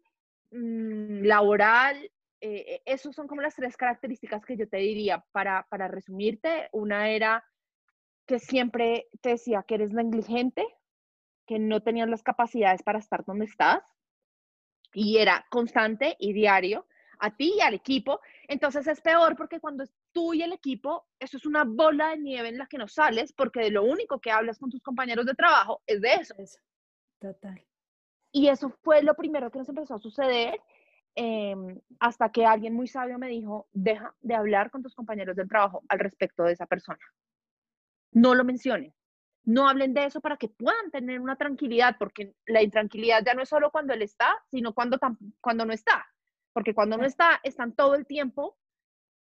mm, 0.52 1.24
laboral. 1.24 2.10
Eh, 2.40 2.82
esos 2.84 3.14
son 3.16 3.26
como 3.26 3.40
las 3.42 3.56
tres 3.56 3.76
características 3.76 4.44
que 4.44 4.56
yo 4.56 4.68
te 4.68 4.76
diría 4.76 5.24
para, 5.32 5.66
para 5.68 5.88
resumirte. 5.88 6.68
Una 6.72 7.10
era 7.10 7.44
que 8.26 8.38
siempre 8.38 9.08
te 9.20 9.30
decía 9.30 9.64
que 9.66 9.74
eres 9.74 9.92
negligente, 9.92 10.64
que 11.46 11.58
no 11.58 11.82
tenías 11.82 12.08
las 12.08 12.22
capacidades 12.22 12.82
para 12.82 13.00
estar 13.00 13.24
donde 13.24 13.46
estás, 13.46 13.82
y 14.92 15.18
era 15.18 15.44
constante 15.50 16.16
y 16.20 16.32
diario 16.32 16.86
a 17.18 17.34
ti 17.36 17.54
y 17.56 17.60
al 17.60 17.74
equipo. 17.74 18.20
Entonces 18.48 18.86
es 18.86 19.00
peor 19.00 19.36
porque 19.36 19.60
cuando 19.60 19.84
tú 20.14 20.33
y 20.33 20.42
el 20.42 20.53
equipo, 20.53 21.07
eso 21.18 21.37
es 21.37 21.44
una 21.44 21.64
bola 21.64 22.11
de 22.11 22.18
nieve 22.18 22.48
en 22.48 22.57
la 22.57 22.66
que 22.66 22.79
no 22.79 22.88
sales 22.88 23.35
porque 23.35 23.61
de 23.61 23.70
lo 23.70 23.83
único 23.83 24.20
que 24.20 24.31
hablas 24.31 24.59
con 24.59 24.70
tus 24.70 24.81
compañeros 24.81 25.27
de 25.27 25.35
trabajo 25.35 25.83
es 25.87 26.00
de 26.00 26.14
eso. 26.14 26.35
Total. 27.18 27.62
Y 28.33 28.48
eso 28.48 28.70
fue 28.83 29.03
lo 29.03 29.14
primero 29.14 29.50
que 29.50 29.59
nos 29.59 29.68
empezó 29.68 29.94
a 29.94 29.98
suceder. 29.98 30.59
em, 31.16 31.81
hasta 32.00 32.33
que 32.33 32.44
alguien 32.44 32.74
muy 32.74 32.88
sabio 32.88 33.20
me 33.20 33.29
dijo, 33.29 33.68
deja 33.72 34.12
de 34.20 34.35
hablar 34.35 34.72
con 34.72 34.83
tus 34.83 34.96
compañeros 34.96 35.37
del 35.37 35.48
trabajo 35.48 35.85
al 35.88 36.00
respecto 36.00 36.42
de 36.42 36.55
esa 36.55 36.66
persona. 36.66 36.98
No 38.11 38.35
lo 38.35 38.42
mencionen. 38.42 38.92
No 39.44 39.68
hablen 39.68 39.94
de 39.94 40.07
eso 40.07 40.20
para 40.20 40.37
que 40.37 40.48
puedan 40.48 40.90
tener 40.90 41.20
una 41.20 41.37
tranquilidad, 41.37 41.94
porque 42.00 42.35
la 42.46 42.62
intranquilidad 42.62 43.22
ya 43.24 43.35
no 43.35 43.42
es 43.42 43.48
solo 43.48 43.70
cuando 43.70 43.92
él 43.92 44.03
está, 44.03 44.42
sino 44.50 44.74
cuando, 44.74 44.98
cuando 45.40 45.64
no 45.64 45.72
está. 45.72 46.05
Porque 46.53 46.74
cuando 46.74 46.96
no 46.96 47.05
está, 47.05 47.38
están 47.44 47.77
todo 47.77 47.94
el 47.94 48.07
tiempo 48.07 48.59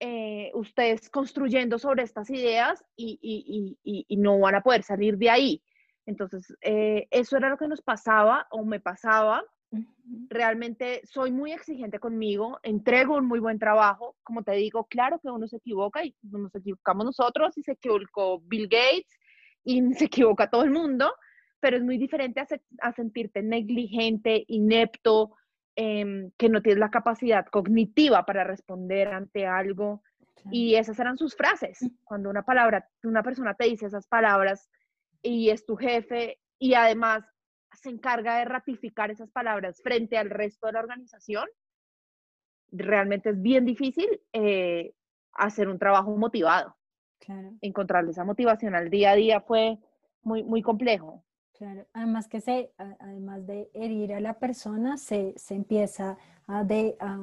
eh, 0.03 0.49
ustedes 0.55 1.11
construyendo 1.11 1.77
sobre 1.77 2.01
estas 2.01 2.27
ideas 2.31 2.83
y, 2.95 3.19
y, 3.21 3.77
y, 3.83 4.05
y, 4.07 4.17
no 4.17 4.39
van 4.39 4.55
a 4.55 4.63
poder 4.63 4.81
salir 4.81 5.15
de 5.19 5.29
ahí. 5.29 5.63
Entonces, 6.07 6.57
eh, 6.61 7.07
eso 7.11 7.37
era 7.37 7.49
lo 7.49 7.57
que 7.57 7.67
nos 7.67 7.83
pasaba 7.83 8.47
o 8.49 8.65
me 8.65 8.79
pasaba. 8.79 9.43
Realmente 10.27 11.01
soy 11.05 11.31
muy 11.31 11.51
exigente 11.51 11.99
conmigo, 11.99 12.59
entrego 12.63 13.15
un 13.15 13.27
muy 13.27 13.39
buen 13.39 13.59
trabajo. 13.59 14.15
Como 14.23 14.41
te 14.41 14.53
digo, 14.53 14.85
claro 14.85 15.19
que 15.19 15.29
uno 15.29 15.47
se 15.47 15.57
equivoca 15.57 16.03
y 16.03 16.15
nos 16.23 16.55
equivocamos 16.55 17.05
nosotros 17.05 17.55
y 17.59 17.61
se 17.61 17.73
equivocó 17.73 18.39
Bill 18.39 18.67
Gates 18.67 19.19
y 19.63 19.81
se 19.93 20.05
equivoca 20.05 20.49
todo 20.49 20.63
el 20.63 20.71
mundo, 20.71 21.13
pero 21.59 21.77
es 21.77 21.83
muy 21.83 21.99
diferente 21.99 22.41
a, 22.81 22.91
sentirte 22.93 23.43
negligente, 23.43 24.45
inepto, 24.47 25.35
em, 25.75 26.31
que 26.37 26.49
no 26.49 26.61
tienes 26.61 26.79
la 26.79 26.91
capacidad 26.91 27.45
cognitiva 27.45 28.25
para 28.25 28.43
responder 28.43 29.09
ante 29.09 29.45
algo. 29.45 30.03
Y 30.51 30.75
esas 30.75 30.99
eran 30.99 31.17
sus 31.17 31.35
frases. 31.35 31.87
Cuando 32.03 32.29
una 32.29 32.43
palabra, 32.43 32.89
una 33.03 33.21
persona 33.21 33.53
te 33.53 33.65
dice 33.65 33.85
esas 33.85 34.07
palabras, 34.07 34.69
y 35.21 35.49
es 35.49 35.65
tu 35.65 35.75
jefe 35.75 36.39
y 36.59 36.73
además 36.73 37.23
se 37.73 37.89
encarga 37.89 38.37
de 38.37 38.45
ratificar 38.45 39.11
esas 39.11 39.31
palabras 39.31 39.81
frente 39.81 40.17
al 40.17 40.29
resto 40.29 40.67
de 40.67 40.73
la 40.73 40.79
organización, 40.79 41.47
realmente 42.71 43.29
es 43.29 43.41
bien 43.41 43.65
difícil 43.65 44.21
eh, 44.33 44.93
hacer 45.33 45.69
un 45.69 45.79
trabajo 45.79 46.15
motivado. 46.17 46.75
Claro. 47.19 47.53
Encontrar 47.61 48.07
esa 48.07 48.23
motivación 48.23 48.75
al 48.75 48.89
día 48.89 49.11
a 49.11 49.15
día 49.15 49.41
fue 49.41 49.77
muy, 50.23 50.43
muy 50.43 50.61
complejo. 50.61 51.23
Claro, 51.61 51.85
además 51.93 52.27
que 52.27 52.41
se, 52.41 52.73
además 52.99 53.45
de 53.45 53.69
herir 53.75 54.15
a 54.15 54.19
la 54.19 54.39
persona, 54.39 54.97
se, 54.97 55.35
se 55.37 55.53
empieza 55.53 56.17
a, 56.47 56.63
de, 56.63 56.97
a 56.99 57.19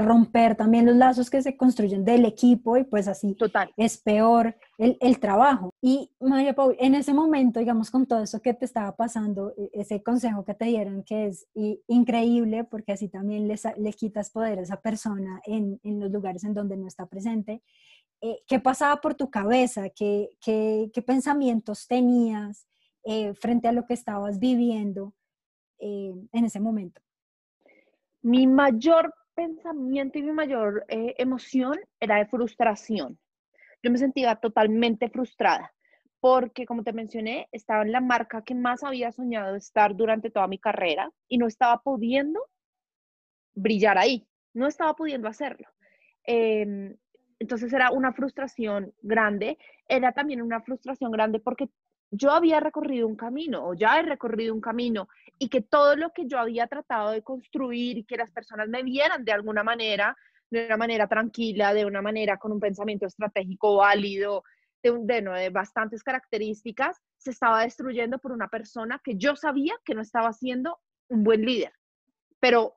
romper 0.00 0.56
también 0.56 0.86
los 0.86 0.96
lazos 0.96 1.28
que 1.28 1.42
se 1.42 1.58
construyen 1.58 2.06
del 2.06 2.24
equipo 2.24 2.78
y 2.78 2.84
pues 2.84 3.06
así 3.06 3.34
Total. 3.34 3.70
es 3.76 3.98
peor 3.98 4.56
el, 4.78 4.96
el, 5.02 5.20
trabajo. 5.20 5.74
Y 5.82 6.10
María 6.20 6.54
Paul, 6.54 6.74
en 6.78 6.94
ese 6.94 7.12
momento, 7.12 7.60
digamos, 7.60 7.90
con 7.90 8.06
todo 8.06 8.22
eso 8.22 8.40
que 8.40 8.54
te 8.54 8.64
estaba 8.64 8.96
pasando, 8.96 9.52
e, 9.58 9.68
ese 9.74 10.02
consejo 10.02 10.46
que 10.46 10.54
te 10.54 10.64
dieron 10.64 11.02
que 11.02 11.26
es 11.26 11.46
increíble 11.86 12.64
porque 12.64 12.92
así 12.92 13.10
también 13.10 13.46
le, 13.46 13.56
le 13.76 13.92
quitas 13.92 14.30
poder 14.30 14.58
a 14.58 14.62
esa 14.62 14.80
persona 14.80 15.42
en, 15.44 15.78
en, 15.82 16.00
los 16.00 16.10
lugares 16.10 16.44
en 16.44 16.54
donde 16.54 16.78
no 16.78 16.86
está 16.86 17.04
presente, 17.04 17.62
eh, 18.22 18.42
¿qué 18.46 18.60
pasaba 18.60 19.00
por 19.00 19.14
tu 19.14 19.30
cabeza? 19.30 19.90
¿Qué, 19.90 20.30
qué, 20.40 20.90
qué 20.94 21.02
pensamientos 21.02 21.86
tenías 21.86 22.66
eh, 23.04 23.34
frente 23.34 23.68
a 23.68 23.72
lo 23.72 23.84
que 23.84 23.94
estabas 23.94 24.38
viviendo 24.38 25.12
eh, 25.78 26.14
en 26.32 26.44
ese 26.44 26.60
momento? 26.60 27.02
Mi 28.22 28.46
mayor 28.46 29.12
pensamiento 29.34 30.18
y 30.18 30.22
mi 30.22 30.32
mayor 30.32 30.84
eh, 30.88 31.14
emoción 31.18 31.78
era 31.98 32.16
de 32.16 32.26
frustración. 32.26 33.18
Yo 33.82 33.90
me 33.90 33.98
sentía 33.98 34.36
totalmente 34.36 35.08
frustrada 35.08 35.72
porque, 36.20 36.66
como 36.66 36.84
te 36.84 36.92
mencioné, 36.92 37.48
estaba 37.50 37.82
en 37.82 37.90
la 37.90 38.00
marca 38.00 38.42
que 38.42 38.54
más 38.54 38.84
había 38.84 39.10
soñado 39.10 39.56
estar 39.56 39.96
durante 39.96 40.30
toda 40.30 40.46
mi 40.46 40.58
carrera 40.58 41.10
y 41.26 41.38
no 41.38 41.48
estaba 41.48 41.82
pudiendo 41.82 42.40
brillar 43.54 43.98
ahí, 43.98 44.28
no 44.54 44.68
estaba 44.68 44.94
pudiendo 44.94 45.26
hacerlo. 45.26 45.66
Em, 46.24 46.96
entonces 47.42 47.72
era 47.72 47.90
una 47.90 48.12
frustración 48.12 48.94
grande, 49.02 49.58
era 49.88 50.12
también 50.12 50.42
una 50.42 50.60
frustración 50.60 51.10
grande 51.10 51.40
porque 51.40 51.68
yo 52.10 52.30
había 52.30 52.60
recorrido 52.60 53.08
un 53.08 53.16
camino 53.16 53.66
o 53.66 53.74
ya 53.74 53.98
he 53.98 54.02
recorrido 54.02 54.54
un 54.54 54.60
camino 54.60 55.08
y 55.38 55.48
que 55.48 55.60
todo 55.60 55.96
lo 55.96 56.10
que 56.12 56.26
yo 56.26 56.38
había 56.38 56.66
tratado 56.66 57.10
de 57.10 57.22
construir 57.22 57.98
y 57.98 58.04
que 58.04 58.16
las 58.16 58.30
personas 58.30 58.68
me 58.68 58.82
vieran 58.82 59.24
de 59.24 59.32
alguna 59.32 59.64
manera, 59.64 60.16
de 60.50 60.66
una 60.66 60.76
manera 60.76 61.08
tranquila, 61.08 61.74
de 61.74 61.84
una 61.84 62.00
manera 62.00 62.36
con 62.36 62.52
un 62.52 62.60
pensamiento 62.60 63.06
estratégico 63.06 63.76
válido, 63.76 64.44
de, 64.82 64.92
de, 65.00 65.22
de 65.22 65.50
bastantes 65.50 66.02
características, 66.02 67.00
se 67.16 67.30
estaba 67.30 67.62
destruyendo 67.62 68.18
por 68.18 68.32
una 68.32 68.48
persona 68.48 69.00
que 69.02 69.16
yo 69.16 69.34
sabía 69.36 69.74
que 69.84 69.94
no 69.94 70.02
estaba 70.02 70.32
siendo 70.32 70.78
un 71.08 71.24
buen 71.24 71.42
líder. 71.42 71.72
Pero 72.40 72.76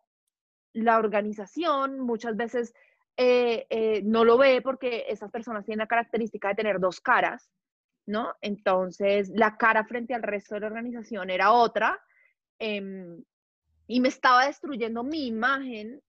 la 0.74 0.98
organización 0.98 2.00
muchas 2.00 2.36
veces 2.36 2.74
eh, 3.18 3.66
eh, 3.70 4.02
no 4.04 4.26
lo 4.26 4.38
ve 4.38 4.62
porque 4.62 5.06
esas 5.08 5.32
personas 5.32 5.66
tienen 5.66 5.80
la 5.80 5.88
característica 5.88 6.50
de 6.50 6.56
tener 6.56 6.80
dos 6.80 7.00
caras 7.00 7.50
¿no? 8.06 8.34
Entonces, 8.42 9.30
la 9.30 9.58
cara 9.58 9.86
frente 9.86 10.14
al 10.14 10.24
resto 10.24 10.56
de 10.56 10.62
la 10.62 10.68
organización 10.68 11.30
era 11.30 11.52
otra 11.52 12.00
em, 12.60 13.24
y 13.88 14.00
me 14.00 14.10
estaba 14.10 14.46
destruyendo 14.46 15.04
mi 15.04 15.28
imagen 15.28 16.02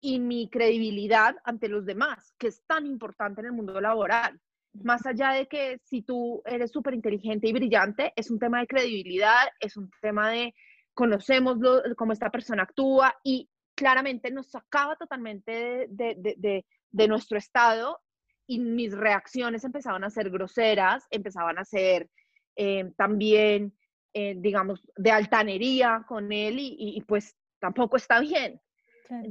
y 0.00 0.20
mi 0.20 0.50
credibilidad 0.50 1.36
ante 1.44 1.68
los 1.68 1.86
demás, 1.86 2.34
que 2.38 2.48
es 2.48 2.62
tan 2.66 2.86
importante 2.86 3.40
en 3.40 3.46
el 3.46 3.52
mundo 3.52 3.80
laboral. 3.80 4.40
Más 4.82 5.06
allá 5.06 5.30
de 5.30 5.46
que 5.46 5.78
si 5.84 6.02
tú 6.02 6.42
eres 6.44 6.72
súper 6.72 6.94
inteligente 6.94 7.48
y 7.48 7.52
brillante, 7.52 8.12
es 8.16 8.30
un 8.30 8.38
tema 8.38 8.60
de 8.60 8.66
credibilidad, 8.66 9.48
es 9.60 9.76
un 9.76 9.90
tema 10.02 10.30
de 10.30 10.54
conocemos 10.94 11.58
cómo 11.96 12.12
esta 12.12 12.30
persona 12.30 12.64
actúa 12.64 13.14
y 13.24 13.48
claramente 13.74 14.30
nos 14.30 14.50
sacaba 14.50 14.96
totalmente 14.96 15.88
de 15.90 17.08
nuestro 17.08 17.38
estado 17.38 18.00
y 18.46 18.58
mis 18.58 18.92
reacciones 18.92 19.64
empezaban 19.64 20.04
a 20.04 20.10
ser 20.10 20.30
groseras, 20.30 21.06
empezaban 21.10 21.58
a 21.58 21.64
ser 21.64 22.10
eh, 22.56 22.92
también, 22.96 23.74
eh, 24.12 24.34
digamos, 24.38 24.86
de 24.96 25.10
altanería 25.10 26.04
con 26.06 26.30
él 26.32 26.56
y, 26.58 27.02
pues 27.06 27.36
tampoco 27.58 27.96
está 27.96 28.20
bien. 28.20 28.60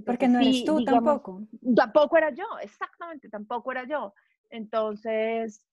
porque 0.06 0.28
no 0.28 0.40
eres 0.40 0.66
tú 0.66 0.84
tampoco. 0.84 1.44
Tampoco 1.76 2.18
era 2.18 2.32
yo, 2.32 2.46
exactamente, 2.62 3.30
tampoco 3.30 3.72
era 3.72 3.88
yo. 3.88 4.14
Entonces, 4.50 5.66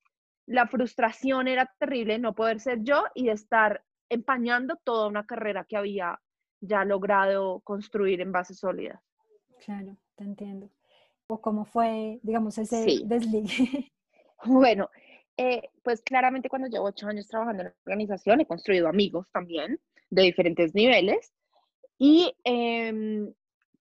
la 0.46 0.66
frustración 0.66 1.48
era 1.48 1.72
terrible 1.78 2.18
no 2.18 2.34
poder 2.34 2.60
ser 2.60 2.82
yo 2.82 3.04
y 3.14 3.26
de 3.26 3.32
estar 3.32 3.82
empañando 4.08 4.76
toda 4.84 5.08
una 5.08 5.24
carrera 5.24 5.64
que 5.64 5.76
había 5.76 6.20
ya 6.60 6.84
logrado 6.84 7.60
construir 7.60 8.20
en 8.20 8.32
bases 8.32 8.58
sólidas. 8.58 9.00
Claro, 9.64 9.96
te 10.16 10.24
entiendo 10.24 10.70
o 11.30 11.40
cómo 11.40 11.64
fue, 11.64 12.18
digamos, 12.22 12.58
ese 12.58 13.00
desligue? 13.04 13.92
Bueno, 14.42 14.88
eh, 15.36 15.68
pues 15.82 16.00
claramente 16.00 16.48
cuando 16.48 16.66
llevo 16.66 16.86
ocho 16.86 17.06
años 17.06 17.28
trabajando 17.28 17.62
en 17.62 17.68
la 17.68 17.74
organización 17.84 18.40
he 18.40 18.46
construido 18.46 18.88
amigos 18.88 19.26
también 19.32 19.78
de 20.08 20.22
diferentes 20.22 20.74
niveles 20.74 21.34
y 21.98 22.32
em, 22.44 23.30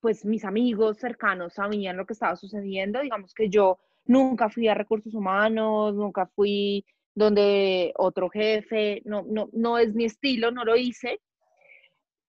pues 0.01 0.25
mis 0.25 0.43
amigos 0.43 0.97
cercanos 0.97 1.53
sabían 1.53 1.95
lo 1.95 2.05
que 2.05 2.11
estaba 2.11 2.35
sucediendo. 2.35 2.99
Digamos 2.99 3.33
que 3.33 3.47
yo 3.47 3.79
nunca 4.03 4.49
fui 4.49 4.67
a 4.67 4.73
recursos 4.73 5.13
humanos, 5.13 5.95
nunca 5.95 6.25
fui 6.25 6.85
donde 7.15 7.93
otro 7.95 8.29
jefe, 8.29 9.01
no, 9.05 9.23
no, 9.25 9.49
no 9.53 9.77
es 9.77 9.95
mi 9.95 10.03
estilo, 10.03 10.51
no 10.51 10.65
lo 10.65 10.75
hice, 10.75 11.21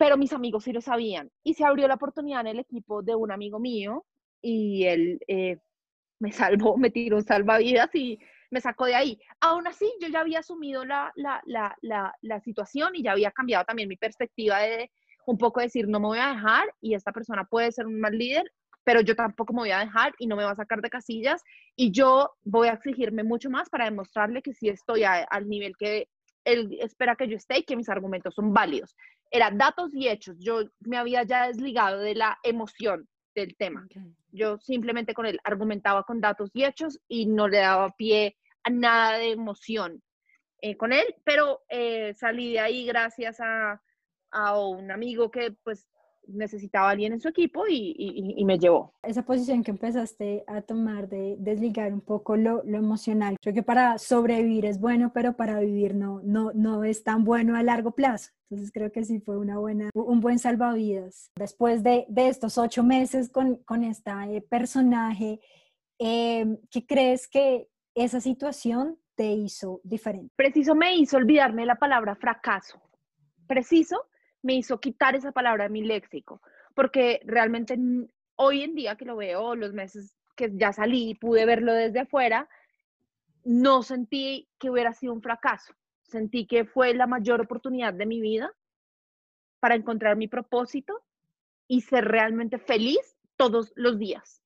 pero 0.00 0.16
mis 0.16 0.32
amigos 0.32 0.64
sí 0.64 0.72
lo 0.72 0.80
sabían. 0.80 1.30
Y 1.44 1.52
se 1.52 1.66
abrió 1.66 1.86
la 1.86 1.96
oportunidad 1.96 2.40
en 2.40 2.46
el 2.46 2.58
equipo 2.60 3.02
de 3.02 3.14
un 3.14 3.30
amigo 3.30 3.58
mío 3.60 4.06
y 4.40 4.86
él 4.86 5.20
eh, 5.28 5.58
me 6.18 6.32
salvó, 6.32 6.74
me 6.78 6.88
tiró 6.88 7.18
un 7.18 7.22
salvavidas 7.22 7.94
y 7.94 8.18
me 8.50 8.62
sacó 8.62 8.86
de 8.86 8.94
ahí. 8.94 9.20
Aún 9.42 9.66
así, 9.66 9.92
yo 10.00 10.08
ya 10.08 10.20
había 10.20 10.38
asumido 10.38 10.86
la, 10.86 11.12
la, 11.16 11.42
la, 11.44 11.76
la, 12.22 12.40
situación 12.40 12.96
y 12.96 13.02
ya 13.02 13.12
había 13.12 13.30
cambiado 13.30 13.66
también 13.66 13.90
mi 13.90 13.98
perspectiva 13.98 14.60
de 14.60 14.90
un 15.26 15.36
poco 15.36 15.60
decir, 15.60 15.86
no 15.86 16.00
me 16.00 16.06
voy 16.06 16.18
a 16.18 16.32
dejar 16.32 16.74
y 16.80 16.94
esta 16.94 17.12
persona 17.12 17.44
puede 17.44 17.70
ser 17.70 17.86
un 17.86 18.00
mal 18.00 18.16
líder, 18.16 18.50
pero 18.82 19.02
yo 19.02 19.14
tampoco 19.14 19.52
me 19.52 19.60
voy 19.60 19.70
a 19.72 19.80
dejar 19.80 20.14
y 20.18 20.28
no 20.28 20.34
me 20.34 20.44
va 20.44 20.52
a 20.52 20.56
sacar 20.56 20.80
de 20.80 20.88
casillas 20.88 21.42
y 21.76 21.92
yo 21.92 22.30
voy 22.42 22.68
a 22.68 22.72
exigirme 22.72 23.22
mucho 23.22 23.50
más 23.50 23.68
para 23.68 23.84
demostrarle 23.84 24.40
que 24.40 24.54
sí 24.54 24.70
estoy 24.70 25.04
al 25.04 25.46
nivel 25.46 25.76
que 25.76 26.08
él 26.44 26.78
espera 26.80 27.16
que 27.16 27.28
yo 27.28 27.36
esté 27.36 27.58
y 27.58 27.64
que 27.64 27.76
mis 27.76 27.90
argumentos 27.90 28.34
son 28.34 28.54
válidos. 28.54 28.96
Era 29.30 29.50
datos 29.50 29.94
y 29.94 30.08
hechos. 30.08 30.36
Yo 30.38 30.62
me 30.80 30.96
había 30.96 31.22
ya 31.22 31.46
desligado 31.46 32.00
de 32.00 32.14
la 32.14 32.38
emoción 32.42 33.08
del 33.34 33.56
tema. 33.56 33.86
Yo 34.32 34.58
simplemente 34.58 35.14
con 35.14 35.26
él 35.26 35.40
argumentaba 35.44 36.04
con 36.04 36.20
datos 36.20 36.50
y 36.52 36.64
hechos 36.64 37.00
y 37.08 37.26
no 37.26 37.48
le 37.48 37.58
daba 37.58 37.90
pie 37.96 38.36
a 38.64 38.70
nada 38.70 39.18
de 39.18 39.32
emoción 39.32 40.02
eh, 40.62 40.76
con 40.76 40.92
él, 40.92 41.06
pero 41.24 41.62
eh, 41.68 42.14
salí 42.14 42.52
de 42.52 42.60
ahí 42.60 42.84
gracias 42.84 43.40
a, 43.40 43.80
a, 44.30 44.60
un 44.60 44.90
amigo 44.90 45.30
que 45.30 45.52
pues 45.62 45.86
necesitaba 46.32 46.88
a 46.88 46.90
alguien 46.92 47.12
en 47.12 47.20
su 47.20 47.28
equipo 47.28 47.64
y, 47.68 48.44
me 48.44 48.58
llevó. 48.58 48.94
Esa 49.02 49.24
posición 49.24 49.62
que 49.62 49.70
empezaste 49.70 50.44
a 50.46 50.62
tomar 50.62 51.08
de 51.08 51.36
desligar 51.38 51.92
un 51.92 52.00
poco 52.00 52.36
lo, 52.36 52.62
lo, 52.64 52.78
emocional, 52.78 53.36
creo 53.40 53.54
que 53.54 53.62
para 53.62 53.98
sobrevivir 53.98 54.66
es 54.66 54.80
bueno, 54.80 55.12
pero 55.12 55.36
para 55.36 55.60
vivir 55.60 55.94
no, 55.94 56.20
no, 56.24 56.52
no 56.52 56.84
es 56.84 57.04
tan 57.04 57.24
bueno 57.24 57.56
a 57.56 57.62
largo 57.62 57.92
plazo. 57.92 58.30
Entonces 58.50 58.72
creo 58.72 58.90
que 58.90 59.04
sí 59.04 59.20
fue 59.20 59.38
una 59.38 59.58
buena, 59.58 59.90
un 59.94 60.20
buen 60.20 60.38
salvavidas. 60.38 61.30
Después 61.36 61.82
de, 61.82 62.06
de 62.08 62.28
estos 62.28 62.58
ocho 62.58 62.82
meses 62.82 63.28
con, 63.28 63.56
con 63.64 63.84
este 63.84 64.12
personaje, 64.48 65.40
eh, 66.00 66.58
¿qué 66.70 66.86
crees 66.86 67.28
que 67.28 67.68
esa 67.94 68.20
situación 68.20 68.98
te 69.14 69.32
hizo 69.32 69.80
diferente? 69.84 70.32
Preciso 70.34 70.74
me 70.74 70.96
hizo 70.96 71.16
olvidarme 71.18 71.66
la 71.66 71.76
palabra 71.76 72.16
fracaso. 72.16 72.80
Preciso 73.46 74.06
me 74.42 74.55
hizo 74.55 74.81
quitar 74.81 75.14
esa 75.14 75.33
palabra 75.33 75.64
de 75.64 75.70
mi 75.70 75.83
léxico, 75.83 76.40
porque 76.74 77.20
realmente 77.24 77.79
hoy 78.37 78.62
en 78.62 78.74
día 78.74 78.96
que 78.96 79.05
lo 79.05 79.16
veo, 79.16 79.55
los 79.55 79.72
meses 79.72 80.16
que 80.37 80.50
ya 80.55 80.72
salí 80.72 81.11
y 81.11 81.14
pude 81.14 81.44
verlo 81.44 81.72
desde 81.72 82.00
afuera, 82.00 82.48
no 83.44 83.83
sentí 83.83 84.48
que 84.59 84.70
hubiera 84.70 84.92
sido 84.92 85.12
un 85.12 85.22
fracaso. 85.22 85.74
Sentí 86.03 86.46
que 86.46 86.64
fue 86.64 86.94
la 86.94 87.07
mayor 87.07 87.40
oportunidad 87.40 87.94
de 87.94 88.07
mi 88.07 88.20
vida 88.20 88.53
para 89.61 89.74
encontrar 89.74 90.16
mi 90.16 90.29
propósito 90.29 91.03
y 91.68 91.83
ser 91.83 92.07
realmente 92.07 92.59
feliz 92.59 93.16
todos 93.37 93.72
los 93.76 93.98
días. 93.98 94.42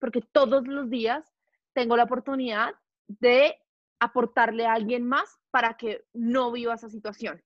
Porque 0.00 0.20
todos 0.20 0.66
los 0.66 0.90
días 0.90 1.32
tengo 1.72 1.96
la 1.96 2.04
oportunidad 2.04 2.74
de 3.06 3.56
aportarle 4.00 4.66
a 4.66 4.72
alguien 4.72 5.06
más 5.06 5.38
para 5.50 5.76
que 5.76 6.04
no 6.12 6.50
viva 6.50 6.74
esa 6.74 6.88
situación 6.88 7.40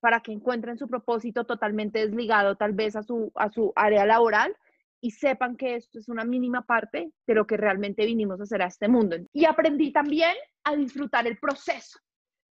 para 0.00 0.20
que 0.20 0.32
encuentren 0.32 0.78
su 0.78 0.88
propósito 0.88 1.44
totalmente 1.44 2.00
desligado 2.00 2.56
tal 2.56 2.72
vez 2.72 2.96
a 2.96 3.02
su, 3.02 3.30
a 3.34 3.50
su 3.50 3.72
área 3.76 4.04
laboral 4.06 4.56
y 5.00 5.12
sepan 5.12 5.56
que 5.56 5.76
esto 5.76 5.98
es 5.98 6.08
una 6.08 6.24
mínima 6.24 6.62
parte 6.62 7.12
de 7.26 7.34
lo 7.34 7.46
que 7.46 7.56
realmente 7.56 8.04
vinimos 8.04 8.40
a 8.40 8.42
hacer 8.42 8.62
a 8.62 8.66
este 8.66 8.88
mundo. 8.88 9.16
Y 9.32 9.44
aprendí 9.44 9.92
también 9.92 10.34
a 10.64 10.76
disfrutar 10.76 11.26
el 11.26 11.38
proceso, 11.38 11.98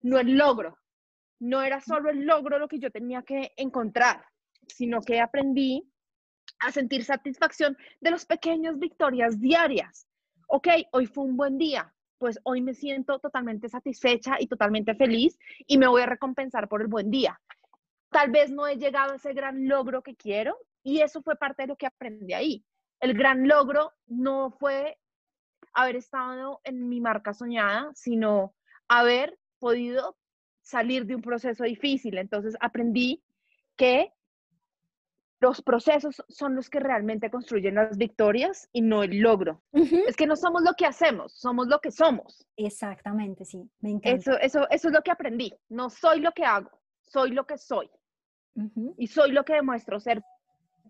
no 0.02 0.18
el 0.20 0.36
logro. 0.36 0.78
No 1.40 1.62
era 1.62 1.80
solo 1.80 2.10
el 2.10 2.26
logro 2.26 2.60
lo 2.60 2.68
que 2.68 2.80
yo 2.80 2.92
tenía 2.92 3.22
que 3.22 3.54
encontrar, 3.56 4.26
sino 4.68 5.02
que 5.02 5.22
aprendí 5.22 5.90
a 6.60 6.72
sentir 6.72 7.04
satisfacción 7.04 7.78
de 8.02 8.12
las 8.12 8.26
pequeñas 8.26 8.78
victorias 8.78 9.40
diarias. 9.40 10.08
Ok, 10.48 10.68
hoy 10.92 11.06
fue 11.06 11.24
un 11.24 11.38
buen 11.38 11.58
día, 11.58 11.94
pues 12.20 12.40
hoy 12.44 12.62
me 12.62 12.74
siento 12.74 13.18
totalmente 13.20 13.70
satisfecha 13.70 14.36
y 14.40 14.48
totalmente 14.48 14.94
feliz 14.94 15.40
y 15.66 15.78
me 15.78 15.88
voy 15.88 16.04
a 16.04 16.06
recompensar 16.06 16.68
por 16.68 16.82
el 16.82 16.88
buen 16.88 17.10
día. 17.10 17.40
Tal 18.12 18.30
vez 18.30 18.52
no 18.52 18.68
he 18.68 18.76
llegado 18.76 19.14
a 19.14 19.16
ese 19.16 19.34
gran 19.34 19.68
logro 19.68 20.04
que 20.04 20.16
quiero 20.16 20.58
y 20.84 21.02
eso 21.02 21.22
fue 21.22 21.36
parte 21.36 21.64
de 21.64 21.70
lo 21.70 21.78
que 21.78 21.88
aprendí 21.88 22.34
ahí. 22.34 22.66
El 23.00 23.14
gran 23.14 23.48
logro 23.48 23.94
no 24.08 24.52
fue 24.52 24.98
haber 25.74 25.96
estado 25.96 26.60
en 26.64 26.90
mi 26.90 27.00
marca 27.00 27.34
soñada, 27.34 27.90
sino 27.96 28.54
haber 28.88 29.40
podido 29.60 30.18
salir 30.62 31.06
de 31.06 31.16
un 31.16 31.22
proceso 31.22 31.64
difícil. 31.64 32.18
Entonces 32.18 32.56
aprendí 32.60 33.24
que 33.78 34.12
los 35.40 35.62
procesos 35.62 36.22
son 36.28 36.56
los 36.56 36.70
que 36.70 36.80
realmente 36.80 37.32
construyen 37.32 37.76
las 37.76 37.98
victorias 37.98 38.70
y 38.74 38.82
no 38.82 39.04
el 39.04 39.20
logro. 39.20 39.62
Es 39.72 40.18
que 40.18 40.28
no 40.28 40.36
somos 40.36 40.64
lo 40.64 40.74
que 40.74 40.86
hacemos, 40.86 41.34
somos 41.34 41.68
lo 41.68 41.80
que 41.80 41.92
somos. 41.92 42.46
Exactamente, 42.58 43.46
sí, 43.46 43.70
me 43.80 43.92
encanta. 43.92 44.10
Eso, 44.10 44.40
eso, 44.40 44.70
eso 44.70 44.88
es 44.90 44.94
lo 44.94 45.02
que 45.02 45.12
aprendí. 45.12 45.54
No 45.70 45.90
soy 45.90 46.20
lo 46.20 46.32
que 46.34 46.44
hago, 46.44 46.70
soy 47.04 47.32
lo 47.32 47.46
que 47.46 47.58
soy. 47.58 47.90
Y 48.98 49.08
soy 49.08 49.32
lo 49.32 49.46
que 49.46 49.54
demuestro 49.54 50.02
ser 50.02 50.22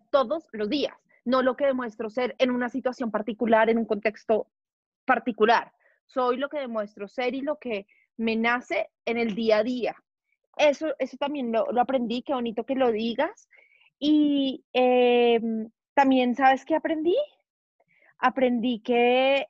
todos 0.10 0.48
los 0.54 0.70
días, 0.70 0.96
no 1.24 1.44
lo 1.44 1.56
que 1.56 1.68
demuestro 1.68 2.10
ser 2.10 2.36
en 2.40 2.50
una 2.50 2.70
situación 2.70 3.12
particular, 3.12 3.70
en 3.70 3.78
un 3.78 3.86
contexto 3.86 4.48
particular. 5.06 5.72
Soy 6.08 6.38
lo 6.38 6.50
que 6.50 6.58
demuestro 6.58 7.08
ser 7.08 7.36
y 7.36 7.42
lo 7.42 7.60
que 7.60 7.86
me 8.18 8.36
nace 8.36 8.90
en 9.06 9.18
el 9.18 9.36
día 9.36 9.58
a 9.58 9.64
día. 9.64 9.96
Eso, 10.58 10.88
eso 10.98 11.18
también 11.18 11.52
lo, 11.52 11.72
lo 11.72 11.82
aprendí, 11.82 12.24
qué 12.24 12.34
bonito 12.34 12.66
que 12.66 12.74
lo 12.74 12.92
digas. 12.92 13.48
Y 14.00 14.66
em, 14.74 15.70
también, 15.94 16.36
¿sabes 16.36 16.64
qué 16.66 16.76
aprendí? 16.76 17.18
Aprendí 18.18 18.82
que 18.82 19.48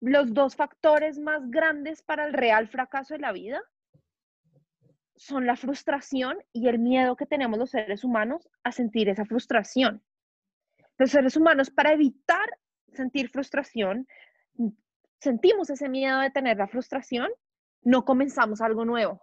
los 0.00 0.32
dos 0.32 0.56
factores 0.56 1.18
más 1.18 1.50
grandes 1.50 2.02
para 2.02 2.26
el 2.26 2.32
real 2.32 2.68
fracaso 2.68 3.14
de 3.14 3.20
la 3.20 3.32
vida 3.32 3.62
son 5.16 5.46
la 5.46 5.56
frustración 5.56 6.38
y 6.52 6.68
el 6.68 6.78
miedo 6.78 7.16
que 7.16 7.26
tenemos 7.26 7.58
los 7.58 7.70
seres 7.70 8.04
humanos 8.04 8.48
a 8.62 8.72
sentir 8.72 9.08
esa 9.08 9.24
frustración. 9.24 10.02
Los 10.98 11.10
seres 11.10 11.36
humanos, 11.36 11.70
para 11.70 11.92
evitar 11.92 12.48
sentir 12.92 13.30
frustración, 13.30 14.06
sentimos 15.20 15.70
ese 15.70 15.88
miedo 15.88 16.20
de 16.20 16.30
tener 16.30 16.56
la 16.56 16.68
frustración, 16.68 17.30
no 17.82 18.04
comenzamos 18.04 18.60
algo 18.60 18.84
nuevo. 18.84 19.22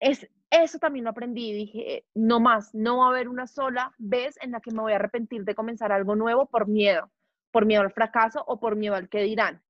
Es 0.00 0.28
eso 0.62 0.78
también 0.78 1.04
lo 1.04 1.10
aprendí. 1.10 1.52
Dije, 1.52 2.06
no 2.14 2.40
más, 2.40 2.74
no 2.74 2.98
va 2.98 3.06
a 3.06 3.08
haber 3.08 3.28
una 3.28 3.46
sola 3.46 3.92
vez 3.98 4.38
en 4.40 4.52
la 4.52 4.60
que 4.60 4.70
me 4.70 4.82
voy 4.82 4.92
a 4.92 4.96
arrepentir 4.96 5.44
de 5.44 5.54
comenzar 5.54 5.92
algo 5.92 6.14
nuevo 6.16 6.46
por 6.46 6.68
miedo, 6.68 7.10
por 7.50 7.66
miedo 7.66 7.82
al 7.82 7.92
fracaso 7.92 8.44
o 8.46 8.60
por 8.60 8.76
miedo 8.76 8.94
al 8.94 9.08
que 9.08 9.22
dirán. 9.22 9.62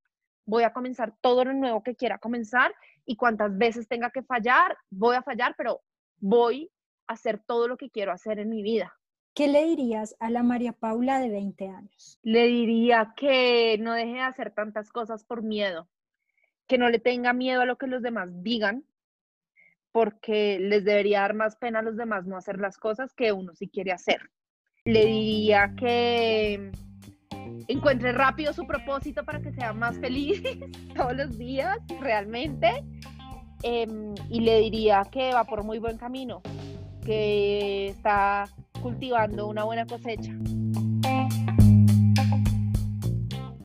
Voy 0.46 0.62
a 0.64 0.72
comenzar 0.72 1.14
todo 1.20 1.44
lo 1.44 1.52
nuevo 1.54 1.82
que 1.82 1.96
quiera 1.96 2.18
comenzar 2.18 2.74
y 3.06 3.16
cuantas 3.16 3.56
veces 3.56 3.88
tenga 3.88 4.10
que 4.10 4.22
fallar, 4.22 4.76
voy 4.90 5.16
a 5.16 5.22
fallar, 5.22 5.54
pero 5.56 5.82
voy 6.18 6.70
a 7.06 7.14
hacer 7.14 7.42
todo 7.46 7.68
lo 7.68 7.76
que 7.76 7.90
quiero 7.90 8.12
hacer 8.12 8.38
en 8.38 8.50
mi 8.50 8.62
vida. 8.62 8.92
¿Qué 9.34 9.48
le 9.48 9.64
dirías 9.64 10.14
a 10.20 10.30
la 10.30 10.42
María 10.42 10.72
Paula 10.72 11.18
de 11.18 11.28
20 11.28 11.68
años? 11.68 12.20
Le 12.22 12.46
diría 12.46 13.14
que 13.16 13.78
no 13.80 13.92
deje 13.94 14.12
de 14.12 14.20
hacer 14.20 14.52
tantas 14.52 14.92
cosas 14.92 15.24
por 15.24 15.42
miedo, 15.42 15.88
que 16.68 16.78
no 16.78 16.88
le 16.88 17.00
tenga 17.00 17.32
miedo 17.32 17.62
a 17.62 17.66
lo 17.66 17.76
que 17.76 17.88
los 17.88 18.00
demás 18.00 18.28
digan, 18.42 18.84
porque 19.94 20.58
les 20.58 20.84
debería 20.84 21.20
dar 21.20 21.34
más 21.34 21.54
pena 21.54 21.78
a 21.78 21.82
los 21.82 21.96
demás 21.96 22.26
no 22.26 22.36
hacer 22.36 22.58
las 22.58 22.78
cosas 22.78 23.14
que 23.14 23.30
uno 23.30 23.54
sí 23.54 23.68
quiere 23.68 23.92
hacer. 23.92 24.28
Le 24.86 25.06
diría 25.06 25.72
que 25.78 26.72
encuentre 27.68 28.10
rápido 28.10 28.52
su 28.52 28.66
propósito 28.66 29.24
para 29.24 29.40
que 29.40 29.52
sea 29.52 29.72
más 29.72 29.96
feliz 30.00 30.42
todos 30.96 31.14
los 31.14 31.38
días, 31.38 31.78
realmente. 32.00 32.84
Em, 33.62 34.16
y 34.30 34.40
le 34.40 34.58
diría 34.62 35.04
que 35.12 35.32
va 35.32 35.44
por 35.44 35.62
muy 35.62 35.78
buen 35.78 35.96
camino, 35.96 36.42
que 37.06 37.86
está 37.86 38.48
cultivando 38.82 39.46
una 39.46 39.62
buena 39.62 39.86
cosecha. 39.86 40.32